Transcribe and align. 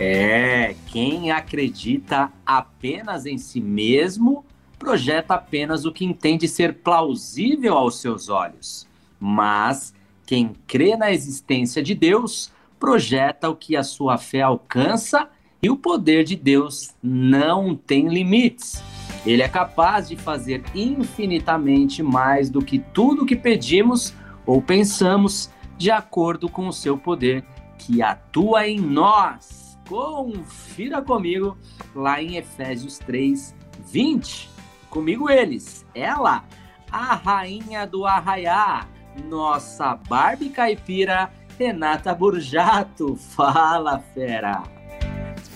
É, 0.00 0.76
quem 0.86 1.32
acredita 1.32 2.32
apenas 2.46 3.26
em 3.26 3.36
si 3.36 3.60
mesmo 3.60 4.44
projeta 4.78 5.34
apenas 5.34 5.84
o 5.84 5.92
que 5.92 6.04
entende 6.04 6.46
ser 6.46 6.74
plausível 6.74 7.76
aos 7.76 8.00
seus 8.00 8.28
olhos. 8.28 8.86
Mas 9.18 9.92
quem 10.24 10.52
crê 10.66 10.96
na 10.96 11.10
existência 11.10 11.82
de 11.82 11.94
Deus 11.94 12.52
projeta 12.78 13.48
o 13.48 13.56
que 13.56 13.74
a 13.74 13.82
sua 13.82 14.16
fé 14.16 14.42
alcança 14.42 15.28
e 15.60 15.68
o 15.68 15.76
poder 15.76 16.22
de 16.22 16.36
Deus 16.36 16.94
não 17.02 17.74
tem 17.74 18.08
limites. 18.08 18.80
Ele 19.26 19.42
é 19.42 19.48
capaz 19.48 20.08
de 20.08 20.16
fazer 20.16 20.62
infinitamente 20.74 22.04
mais 22.04 22.48
do 22.48 22.62
que 22.62 22.78
tudo 22.78 23.26
que 23.26 23.34
pedimos 23.34 24.14
ou 24.46 24.62
pensamos, 24.62 25.50
de 25.76 25.90
acordo 25.90 26.48
com 26.48 26.68
o 26.68 26.72
seu 26.72 26.96
poder 26.96 27.44
que 27.76 28.00
atua 28.00 28.66
em 28.66 28.80
nós. 28.80 29.67
Confira 29.88 31.00
comigo 31.00 31.56
lá 31.94 32.22
em 32.22 32.36
Efésios 32.36 32.98
3, 32.98 33.54
20. 33.90 34.50
Comigo 34.90 35.30
eles, 35.30 35.86
ela, 35.94 36.44
a 36.92 37.14
rainha 37.14 37.86
do 37.86 38.06
arraiá, 38.06 38.86
nossa 39.28 39.94
Barbie 40.08 40.50
caipira, 40.50 41.30
Renata 41.58 42.14
Burjato. 42.14 43.16
Fala, 43.16 43.98
fera! 44.14 44.62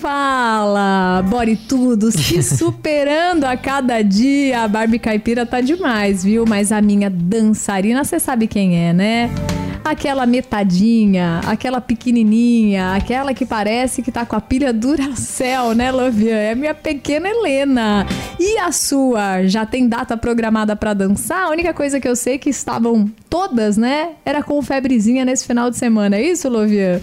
Fala, 0.03 1.23
Bore 1.29 1.55
Tudo, 1.55 2.11
se 2.11 2.43
superando 2.43 3.45
a 3.45 3.57
cada 3.57 4.03
dia. 4.03 4.65
A 4.65 4.69
Barbie 4.69 4.99
Caipira 4.99 5.47
tá 5.47 5.61
demais, 5.61 6.25
viu? 6.25 6.45
Mas 6.45 6.73
a 6.73 6.83
minha 6.83 7.09
dançarina, 7.09 8.03
você 8.03 8.19
sabe 8.19 8.49
quem 8.49 8.85
é, 8.85 8.93
né? 8.93 9.31
Aquela 9.85 10.25
metadinha, 10.27 11.41
aquela 11.45 11.81
pequenininha, 11.81 12.95
aquela 12.95 13.35
que 13.35 13.45
parece 13.45 14.01
que 14.01 14.13
tá 14.13 14.25
com 14.25 14.37
a 14.37 14.41
pilha 14.41 14.73
Duracell, 14.73 15.75
né, 15.75 15.91
Lovian? 15.91 16.37
É 16.37 16.55
minha 16.55 16.73
pequena 16.73 17.29
Helena. 17.29 18.07
E 18.39 18.59
a 18.59 18.71
sua? 18.71 19.45
Já 19.47 19.67
tem 19.67 19.89
data 19.89 20.17
programada 20.17 20.77
para 20.77 20.95
dançar? 20.95 21.47
A 21.47 21.51
única 21.51 21.75
coisa 21.75 21.99
que 21.99 22.09
eu 22.09 22.15
sei 22.15 22.35
é 22.35 22.39
que 22.39 22.49
estavam 22.49 23.11
todas, 23.29 23.77
né? 23.77 24.13
Era 24.25 24.41
com 24.41 24.63
febrezinha 24.63 25.25
nesse 25.25 25.47
final 25.47 25.69
de 25.69 25.77
semana. 25.77 26.17
É 26.17 26.23
isso, 26.23 26.49
Lovian? 26.49 27.01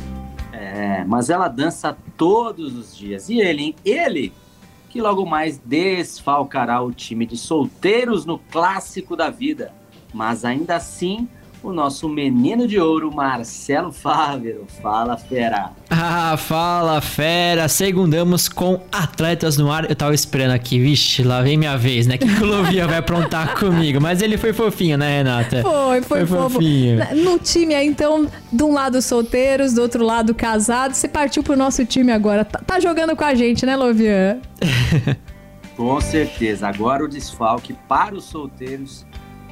É, 0.53 1.03
mas 1.05 1.29
ela 1.29 1.49
dança 1.49 1.97
todos 2.15 2.75
os 2.75 2.97
dias. 2.97 3.27
E 3.27 3.41
ele, 3.41 3.61
hein? 3.61 3.75
Ele 3.83 4.31
que 4.89 5.01
logo 5.01 5.25
mais 5.25 5.57
desfalcará 5.57 6.81
o 6.81 6.91
time 6.91 7.25
de 7.25 7.37
solteiros 7.37 8.25
no 8.25 8.39
clássico 8.39 9.15
da 9.15 9.29
vida. 9.29 9.71
Mas 10.13 10.43
ainda 10.43 10.75
assim 10.77 11.27
o 11.61 11.73
nosso 11.73 12.07
menino 12.07 12.67
de 12.67 12.79
ouro, 12.79 13.13
Marcelo 13.13 13.91
Fávero. 13.91 14.65
Fala, 14.81 15.17
fera! 15.17 15.71
Ah, 15.89 16.37
fala, 16.37 17.01
fera! 17.01 17.67
Segundamos 17.67 18.47
com 18.47 18.79
atletas 18.91 19.57
no 19.57 19.71
ar. 19.71 19.89
Eu 19.89 19.95
tava 19.95 20.13
esperando 20.13 20.51
aqui, 20.51 20.79
vixe, 20.79 21.21
lá 21.23 21.41
vem 21.41 21.57
minha 21.57 21.77
vez, 21.77 22.07
né? 22.07 22.17
Que 22.17 22.25
o 22.25 22.45
Lovia 22.45 22.87
vai 22.87 22.97
aprontar 22.97 23.55
comigo. 23.59 23.99
Mas 23.99 24.21
ele 24.21 24.37
foi 24.37 24.53
fofinho, 24.53 24.97
né, 24.97 25.17
Renata? 25.17 25.61
Foi, 25.61 26.01
foi, 26.01 26.25
foi 26.25 26.37
fofinho. 26.37 26.99
No 27.23 27.37
time 27.37 27.75
aí, 27.75 27.87
então, 27.87 28.27
de 28.51 28.63
um 28.63 28.73
lado 28.73 29.01
solteiros, 29.01 29.73
do 29.73 29.81
outro 29.81 30.03
lado 30.03 30.33
casados. 30.33 30.97
Você 30.97 31.07
partiu 31.07 31.43
pro 31.43 31.57
nosso 31.57 31.85
time 31.85 32.11
agora. 32.11 32.45
Tá, 32.45 32.59
tá 32.59 32.79
jogando 32.79 33.15
com 33.15 33.23
a 33.23 33.35
gente, 33.35 33.65
né, 33.65 33.75
Lovian? 33.75 34.39
com 35.75 35.99
certeza. 35.99 36.67
Agora 36.67 37.03
o 37.03 37.07
desfalque 37.07 37.73
para 37.87 38.15
os 38.15 38.25
solteiros 38.25 39.05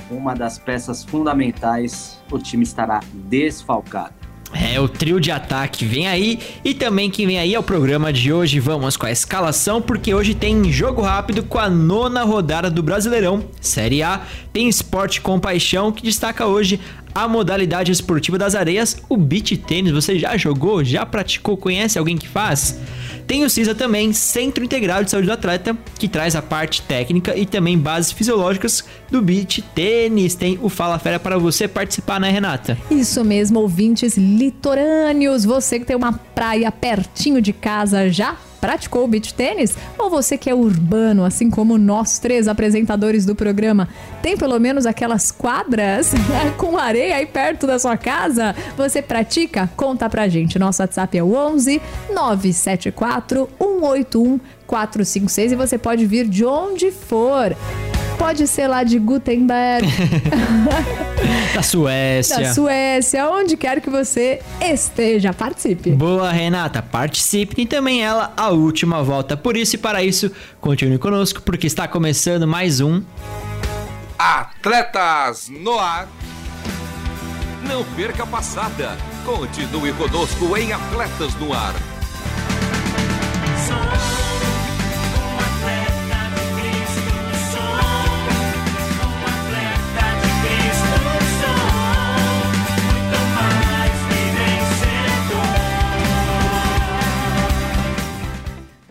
uma 0.10 0.34
das 0.34 0.58
peças 0.58 1.04
fundamentais, 1.04 2.20
o 2.32 2.40
time 2.40 2.64
estará 2.64 3.02
desfalcado. 3.14 4.28
É, 4.54 4.80
o 4.80 4.88
trio 4.88 5.20
de 5.20 5.30
ataque 5.30 5.86
vem 5.86 6.08
aí 6.08 6.40
e 6.64 6.74
também 6.74 7.12
quem 7.12 7.28
vem 7.28 7.38
aí 7.38 7.54
é 7.54 7.60
o 7.60 7.64
programa 7.64 8.14
de 8.14 8.32
hoje. 8.32 8.60
Vamos 8.60 8.96
com 8.96 9.06
a 9.06 9.12
escalação, 9.12 9.82
porque 9.82 10.14
hoje 10.14 10.34
tem 10.34 10.72
jogo 10.72 11.02
rápido 11.02 11.44
com 11.44 11.60
a 11.60 11.70
nona 11.70 12.24
rodada 12.24 12.70
do 12.70 12.82
Brasileirão. 12.82 13.44
Série 13.60 14.02
A 14.02 14.22
tem 14.54 14.70
esporte 14.70 15.20
com 15.20 15.38
paixão 15.38 15.92
que 15.92 16.02
destaca 16.02 16.46
hoje 16.46 16.80
a 17.24 17.28
modalidade 17.28 17.92
esportiva 17.92 18.38
das 18.38 18.54
areias, 18.54 18.98
o 19.10 19.18
beach 19.18 19.58
tênis. 19.58 19.92
Você 19.92 20.20
já 20.20 20.38
jogou? 20.38 20.84
Já 20.84 21.04
praticou? 21.04 21.58
Conhece 21.58 21.98
alguém 21.98 22.16
que 22.16 22.28
faz? 22.28 22.80
Tem 23.26 23.44
o 23.44 23.50
CISA 23.50 23.74
também, 23.74 24.14
Centro 24.14 24.64
Integrado 24.64 25.04
de 25.04 25.12
Saúde 25.12 25.26
do 25.26 25.34
Atleta, 25.34 25.76
que 25.98 26.08
traz 26.08 26.36
a 26.36 26.42
parte 26.42 26.82
técnica 26.84 27.36
e 27.36 27.46
também 27.46 27.78
bases 27.78 28.12
fisiológicas 28.12 28.86
do 29.10 29.22
beach 29.22 29.62
tênis. 29.74 30.36
Tem 30.36 30.60
o 30.62 30.70
Fala 30.70 31.00
Fera 31.00 31.20
para 31.20 31.38
você 31.40 31.68
participar, 31.68 32.20
né, 32.20 32.30
Renata? 32.30 32.78
Isso 32.92 33.24
mesmo, 33.26 33.60
ouvintes 33.60 34.16
litorâneos. 34.16 35.44
Você 35.44 35.80
que 35.80 35.86
tem 35.86 35.96
uma 35.96 36.14
praia 36.14 36.72
pertinho 36.72 37.42
de 37.42 37.52
casa 37.52 38.10
já 38.10 38.38
praticou 38.60 39.08
beach 39.08 39.34
tênis? 39.34 39.76
Ou 39.98 40.10
você 40.10 40.38
que 40.38 40.50
é 40.50 40.56
urbano, 40.56 41.24
assim 41.24 41.50
como 41.50 41.78
nós 41.78 42.20
três 42.20 42.48
apresentadores 42.48 43.26
do 43.26 43.36
programa, 43.36 43.88
tem 44.22 44.36
pelo 44.38 44.60
menos 44.60 44.86
aquelas 44.86 45.32
quadras 45.32 46.12
com 46.58 46.78
areia 46.78 47.16
aí 47.16 47.26
perto 47.26 47.66
da 47.66 47.80
sua 47.80 47.98
casa? 47.98 48.56
Você 48.76 49.02
pratica? 49.02 49.70
Conta 49.76 50.10
pra 50.10 50.28
gente. 50.28 50.60
Nosso 50.60 50.82
WhatsApp 50.82 51.18
é 51.18 51.24
o 51.24 51.34
11 51.34 51.82
974 52.14 53.50
181 53.60 54.40
456 54.66 55.52
e 55.54 55.56
você 55.56 55.78
pode 55.78 56.06
vir 56.06 56.28
de 56.28 56.46
onde 56.46 56.92
for. 56.92 57.56
Pode 58.28 58.46
ser 58.46 58.68
lá 58.68 58.84
de 58.84 59.00
Gutenberg. 59.00 59.88
da 61.56 61.64
Suécia. 61.64 62.42
Da 62.42 62.54
Suécia, 62.54 63.30
onde 63.30 63.56
quer 63.56 63.80
que 63.80 63.90
você 63.90 64.42
esteja. 64.60 65.32
Participe. 65.32 65.92
Boa, 65.92 66.30
Renata. 66.30 66.82
Participe. 66.82 67.62
E 67.62 67.66
também 67.66 68.04
ela, 68.04 68.34
a 68.36 68.50
última 68.50 69.02
volta. 69.02 69.38
Por 69.38 69.56
isso 69.56 69.76
e 69.76 69.78
para 69.78 70.04
isso, 70.04 70.30
continue 70.60 70.98
conosco, 70.98 71.42
porque 71.42 71.68
está 71.68 71.88
começando 71.88 72.46
mais 72.46 72.82
um. 72.82 73.02
Atletas 74.20 75.48
no 75.48 75.80
ar. 75.80 76.10
Não 77.66 77.86
perca 77.96 78.24
a 78.24 78.28
passada. 78.28 78.98
Continue 79.26 79.94
conosco 79.94 80.58
em 80.58 80.74
Atletas 80.74 81.34
no 81.36 81.54
Ar. 81.54 81.76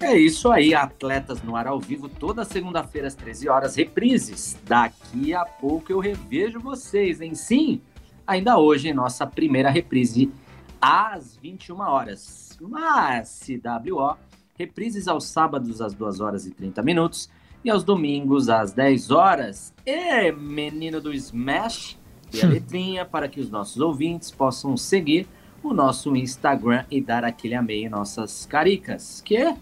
É 0.06 0.16
isso 0.16 0.52
aí, 0.52 0.72
Atletas 0.72 1.42
no 1.42 1.56
Ar 1.56 1.66
ao 1.66 1.80
vivo, 1.80 2.08
toda 2.08 2.44
segunda-feira 2.44 3.08
às 3.08 3.16
13 3.16 3.48
horas, 3.48 3.74
reprises. 3.74 4.56
Daqui 4.64 5.34
a 5.34 5.44
pouco 5.44 5.90
eu 5.90 5.98
revejo 5.98 6.60
vocês, 6.60 7.20
em 7.20 7.34
sim, 7.34 7.80
ainda 8.24 8.56
hoje 8.56 8.92
nossa 8.92 9.26
primeira 9.26 9.68
reprise 9.68 10.32
às 10.80 11.36
21 11.36 11.80
horas. 11.80 12.56
Mas, 12.60 13.44
CWO, 13.44 14.16
reprises 14.56 15.08
aos 15.08 15.26
sábados 15.26 15.80
às 15.80 15.92
2 15.92 16.20
horas 16.20 16.46
e 16.46 16.52
30 16.52 16.84
minutos 16.84 17.28
e 17.64 17.68
aos 17.68 17.82
domingos 17.82 18.48
às 18.48 18.70
10 18.72 19.10
horas. 19.10 19.74
E 19.84 20.30
menino 20.30 21.00
do 21.00 21.12
Smash, 21.12 21.98
e 22.32 22.40
a 22.42 22.46
letrinha 22.46 23.04
para 23.04 23.26
que 23.26 23.40
os 23.40 23.50
nossos 23.50 23.80
ouvintes 23.80 24.30
possam 24.30 24.76
seguir 24.76 25.26
o 25.64 25.74
nosso 25.74 26.14
Instagram 26.14 26.84
e 26.88 27.00
dar 27.00 27.24
aquele 27.24 27.56
amei 27.56 27.84
em 27.84 27.88
nossas 27.88 28.46
caricas, 28.46 29.20
que 29.20 29.56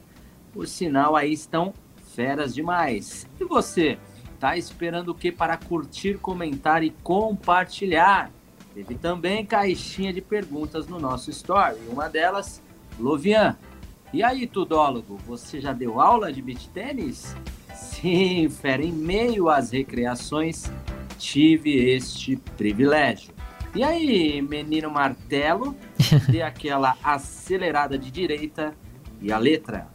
por 0.55 0.69
sinal, 0.69 1.17
aí 1.17 1.33
estão 1.33 1.75
feras 2.15 2.55
demais. 2.55 3.27
E 3.41 3.45
você, 3.45 3.99
tá 4.39 4.57
esperando 4.57 5.09
o 5.09 5.15
que 5.15 5.33
para 5.33 5.57
curtir, 5.57 6.17
comentar 6.19 6.85
e 6.85 6.91
compartilhar? 7.03 8.31
Teve 8.73 8.95
também 8.95 9.45
caixinha 9.45 10.13
de 10.13 10.21
perguntas 10.21 10.87
no 10.87 11.01
nosso 11.01 11.31
story. 11.31 11.79
Uma 11.89 12.09
delas, 12.09 12.63
Lovian. 12.99 13.57
E 14.13 14.23
aí, 14.23 14.47
tudólogo, 14.47 15.19
você 15.27 15.61
já 15.61 15.73
deu 15.73 16.01
aula 16.01 16.33
de 16.33 16.41
beach 16.41 16.69
tênis? 16.69 17.37
Sim, 17.75 18.49
fera, 18.49 18.85
em 18.85 18.93
meio 18.93 19.49
às 19.49 19.73
recreações, 19.73 20.71
tive 21.19 21.91
este 21.91 22.37
privilégio. 22.37 23.35
E 23.75 23.83
aí, 23.83 24.41
menino 24.41 24.89
martelo, 24.89 25.75
dê 26.29 26.43
aquela 26.43 26.97
acelerada 27.03 27.99
de 27.99 28.09
direita 28.09 28.73
E 29.21 29.33
a 29.33 29.39
letra? 29.39 29.94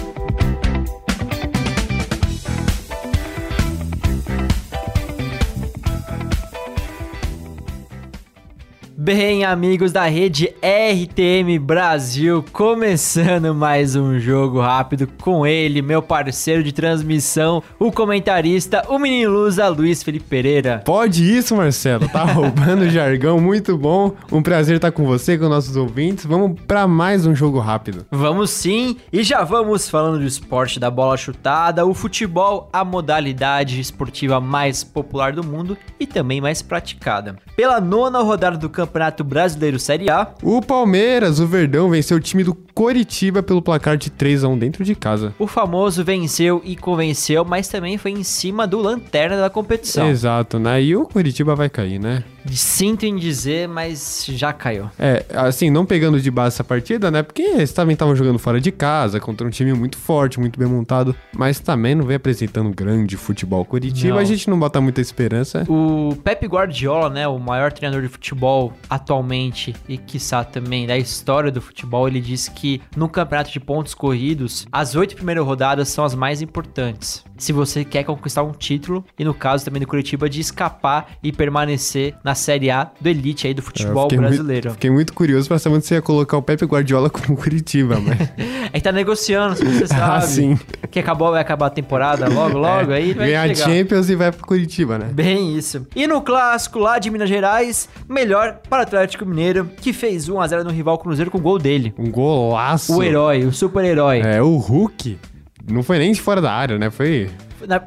Bem, 9.06 9.44
amigos 9.44 9.92
da 9.92 10.06
rede 10.06 10.56
RTM 10.62 11.60
Brasil, 11.60 12.42
começando 12.54 13.54
mais 13.54 13.98
um 13.98 14.18
jogo 14.18 14.62
rápido 14.62 15.10
com 15.22 15.46
ele, 15.46 15.82
meu 15.82 16.02
parceiro 16.02 16.64
de 16.64 16.72
transmissão, 16.72 17.62
o 17.78 17.92
comentarista, 17.92 18.82
o 18.88 18.98
menino 18.98 19.30
Lusa, 19.30 19.68
Luiz 19.68 20.02
Felipe 20.02 20.26
Pereira. 20.26 20.82
Pode 20.86 21.22
isso, 21.38 21.54
Marcelo, 21.54 22.08
tá 22.08 22.24
roubando 22.24 22.88
jargão, 22.90 23.42
muito 23.42 23.78
bom. 23.78 24.16
Um 24.32 24.42
prazer 24.42 24.78
estar 24.78 24.94
com 24.94 25.04
você, 25.04 25.38
com 25.38 25.50
nossos 25.50 25.76
ouvintes. 25.76 26.26
Vamos 26.26 26.58
para 26.66 26.88
mais 26.88 27.26
um 27.26 27.36
jogo 27.36 27.60
rápido. 27.60 28.06
Vamos 28.10 28.52
sim, 28.52 28.96
e 29.12 29.22
já 29.22 29.44
vamos 29.44 29.90
falando 29.90 30.20
do 30.20 30.26
esporte 30.26 30.80
da 30.80 30.90
bola 30.90 31.18
chutada, 31.18 31.86
o 31.86 31.94
futebol, 31.94 32.70
a 32.72 32.86
modalidade 32.86 33.82
esportiva 33.82 34.40
mais 34.40 34.82
popular 34.82 35.34
do 35.34 35.44
mundo 35.44 35.78
e 36.00 36.08
também 36.08 36.40
mais 36.40 36.62
praticada. 36.62 37.36
Pela 37.54 37.82
nona 37.82 38.20
rodada 38.20 38.58
do 38.58 38.70
campo 38.70 38.93
Campeonato 38.94 39.24
Brasileiro 39.24 39.80
Série 39.80 40.12
A. 40.12 40.28
O 40.44 40.62
Palmeiras, 40.62 41.40
o 41.40 41.48
Verdão, 41.48 41.90
venceu 41.90 42.18
o 42.18 42.20
time 42.20 42.44
do 42.44 42.54
Coritiba 42.54 43.42
pelo 43.42 43.60
placar 43.60 43.98
de 43.98 44.12
3 44.12 44.44
a 44.44 44.48
1 44.48 44.58
dentro 44.60 44.84
de 44.84 44.94
casa. 44.94 45.34
O 45.40 45.48
famoso 45.48 46.04
venceu 46.04 46.62
e 46.64 46.76
convenceu, 46.76 47.44
mas 47.44 47.68
também 47.68 47.98
foi 47.98 48.12
em 48.12 48.24
cima 48.24 48.68
do 48.68 48.78
lanterna 48.78 49.42
da 49.42 49.50
competição. 49.50 50.08
Exato, 50.08 50.60
né? 50.60 50.82
E 50.84 50.96
o 50.96 51.08
Coritiba 51.08 51.56
vai 51.56 51.70
cair, 51.70 52.00
né? 52.00 52.24
Sinto 52.52 53.06
em 53.06 53.16
dizer, 53.16 53.68
mas 53.68 54.26
já 54.30 54.52
caiu. 54.52 54.90
É, 55.00 55.26
assim, 55.34 55.70
não 55.70 55.86
pegando 55.86 56.20
de 56.20 56.30
base 56.30 56.56
essa 56.56 56.64
partida, 56.64 57.10
né? 57.10 57.24
Porque 57.24 57.42
eles 57.42 57.72
também 57.72 57.94
estavam 57.94 58.16
jogando 58.16 58.40
fora 58.40 58.60
de 58.60 58.72
casa, 58.72 59.20
contra 59.20 59.46
um 59.48 59.50
time 59.50 59.74
muito 59.74 59.98
forte, 59.98 60.40
muito 60.40 60.60
bem 60.60 60.68
montado, 60.68 61.16
mas 61.36 61.60
também 61.60 61.96
não 61.96 62.06
vem 62.06 62.16
apresentando 62.16 62.70
grande 62.70 63.18
futebol. 63.18 63.64
Curitiba, 63.66 64.16
não. 64.16 64.18
a 64.18 64.24
gente 64.24 64.50
não 64.50 64.60
bota 64.60 64.80
muita 64.82 65.02
esperança. 65.02 65.66
O 65.68 66.16
Pepe 66.24 66.48
Guardiola, 66.48 67.10
né, 67.10 67.28
o 67.28 67.40
maior 67.40 67.72
treinador 67.72 68.02
de 68.02 68.10
futebol 68.10 68.74
atualmente 68.90 69.76
e 69.88 69.98
quiçá 69.98 70.44
também 70.44 70.86
da 70.86 70.98
história 70.98 71.52
do 71.52 71.62
futebol, 71.62 72.08
ele 72.08 72.22
disse 72.22 72.52
que 72.52 72.82
no 72.96 73.10
campeonato 73.10 73.52
de 73.52 73.60
pontos 73.60 73.94
corridos, 73.94 74.68
as 74.72 74.96
oito 74.96 75.16
primeiras 75.16 75.46
rodadas 75.46 75.90
são 75.90 76.04
as 76.04 76.16
mais 76.16 76.42
importantes. 76.42 77.24
Se 77.44 77.52
você 77.52 77.84
quer 77.84 78.06
conquistar 78.06 78.42
um 78.42 78.54
título, 78.54 79.04
e 79.20 79.26
no 79.26 79.34
caso 79.34 79.66
também 79.66 79.82
do 79.82 79.86
Curitiba, 79.86 80.30
de 80.30 80.40
escapar 80.40 81.10
e 81.22 81.30
permanecer 81.30 82.16
na 82.24 82.34
Série 82.34 82.72
A 82.72 82.90
do 83.02 83.10
Elite 83.10 83.48
aí 83.48 83.54
do 83.54 83.62
futebol 83.62 84.08
brasileiro. 84.08 84.68
Muito, 84.70 84.76
fiquei 84.76 84.90
muito 84.90 85.14
curioso 85.14 85.50
pra 85.50 85.60
saber 85.60 85.76
onde 85.76 85.86
você 85.86 85.96
ia 85.96 86.02
colocar 86.02 86.38
o 86.38 86.42
Pepe 86.42 86.64
Guardiola 86.64 87.10
com 87.10 87.34
o 87.34 87.36
Curitiba, 87.36 88.00
mas... 88.00 88.18
é 88.72 88.78
que 88.78 88.80
tá 88.80 88.94
negociando, 88.94 89.58
se 89.58 89.66
você 89.66 89.88
sabe. 89.92 90.02
ah, 90.04 90.22
sim. 90.22 90.58
Que 90.90 91.00
acabou, 91.00 91.32
vai 91.32 91.42
acabar 91.42 91.66
a 91.66 91.70
temporada 91.70 92.30
logo, 92.30 92.56
logo, 92.60 92.94
é, 92.94 92.96
aí 92.96 93.14
vai 93.14 93.28
Ganhar 93.28 93.54
chegar. 93.54 93.70
Champions 93.70 94.10
e 94.10 94.16
vai 94.16 94.32
pro 94.32 94.48
Curitiba, 94.48 94.98
né? 94.98 95.10
Bem 95.12 95.58
isso. 95.58 95.86
E 95.94 96.08
no 96.08 96.22
clássico 96.22 96.80
lá 96.80 96.98
de 96.98 97.12
Minas 97.12 97.28
Gerais, 97.28 97.90
melhor 98.08 98.60
para 98.70 98.80
o 98.80 98.84
Atlético 98.84 99.26
Mineiro, 99.26 99.70
que 99.82 99.92
fez 99.92 100.30
1x0 100.30 100.64
no 100.64 100.72
rival 100.72 100.98
Cruzeiro 100.98 101.30
com 101.30 101.40
o 101.40 101.42
gol 101.42 101.60
dele. 101.60 101.94
Um 101.98 102.10
golaço. 102.10 102.96
O 102.96 103.04
herói, 103.04 103.44
o 103.44 103.52
super-herói. 103.52 104.22
É, 104.22 104.42
o 104.42 104.56
Hulk. 104.56 105.20
Não 105.68 105.84
foi 105.84 106.00
nem 106.00 106.12
de 106.12 106.22
fora 106.22 106.42
da 106.42 106.52
área, 106.52 106.78
né? 106.78 106.90
Foi. 106.90 107.30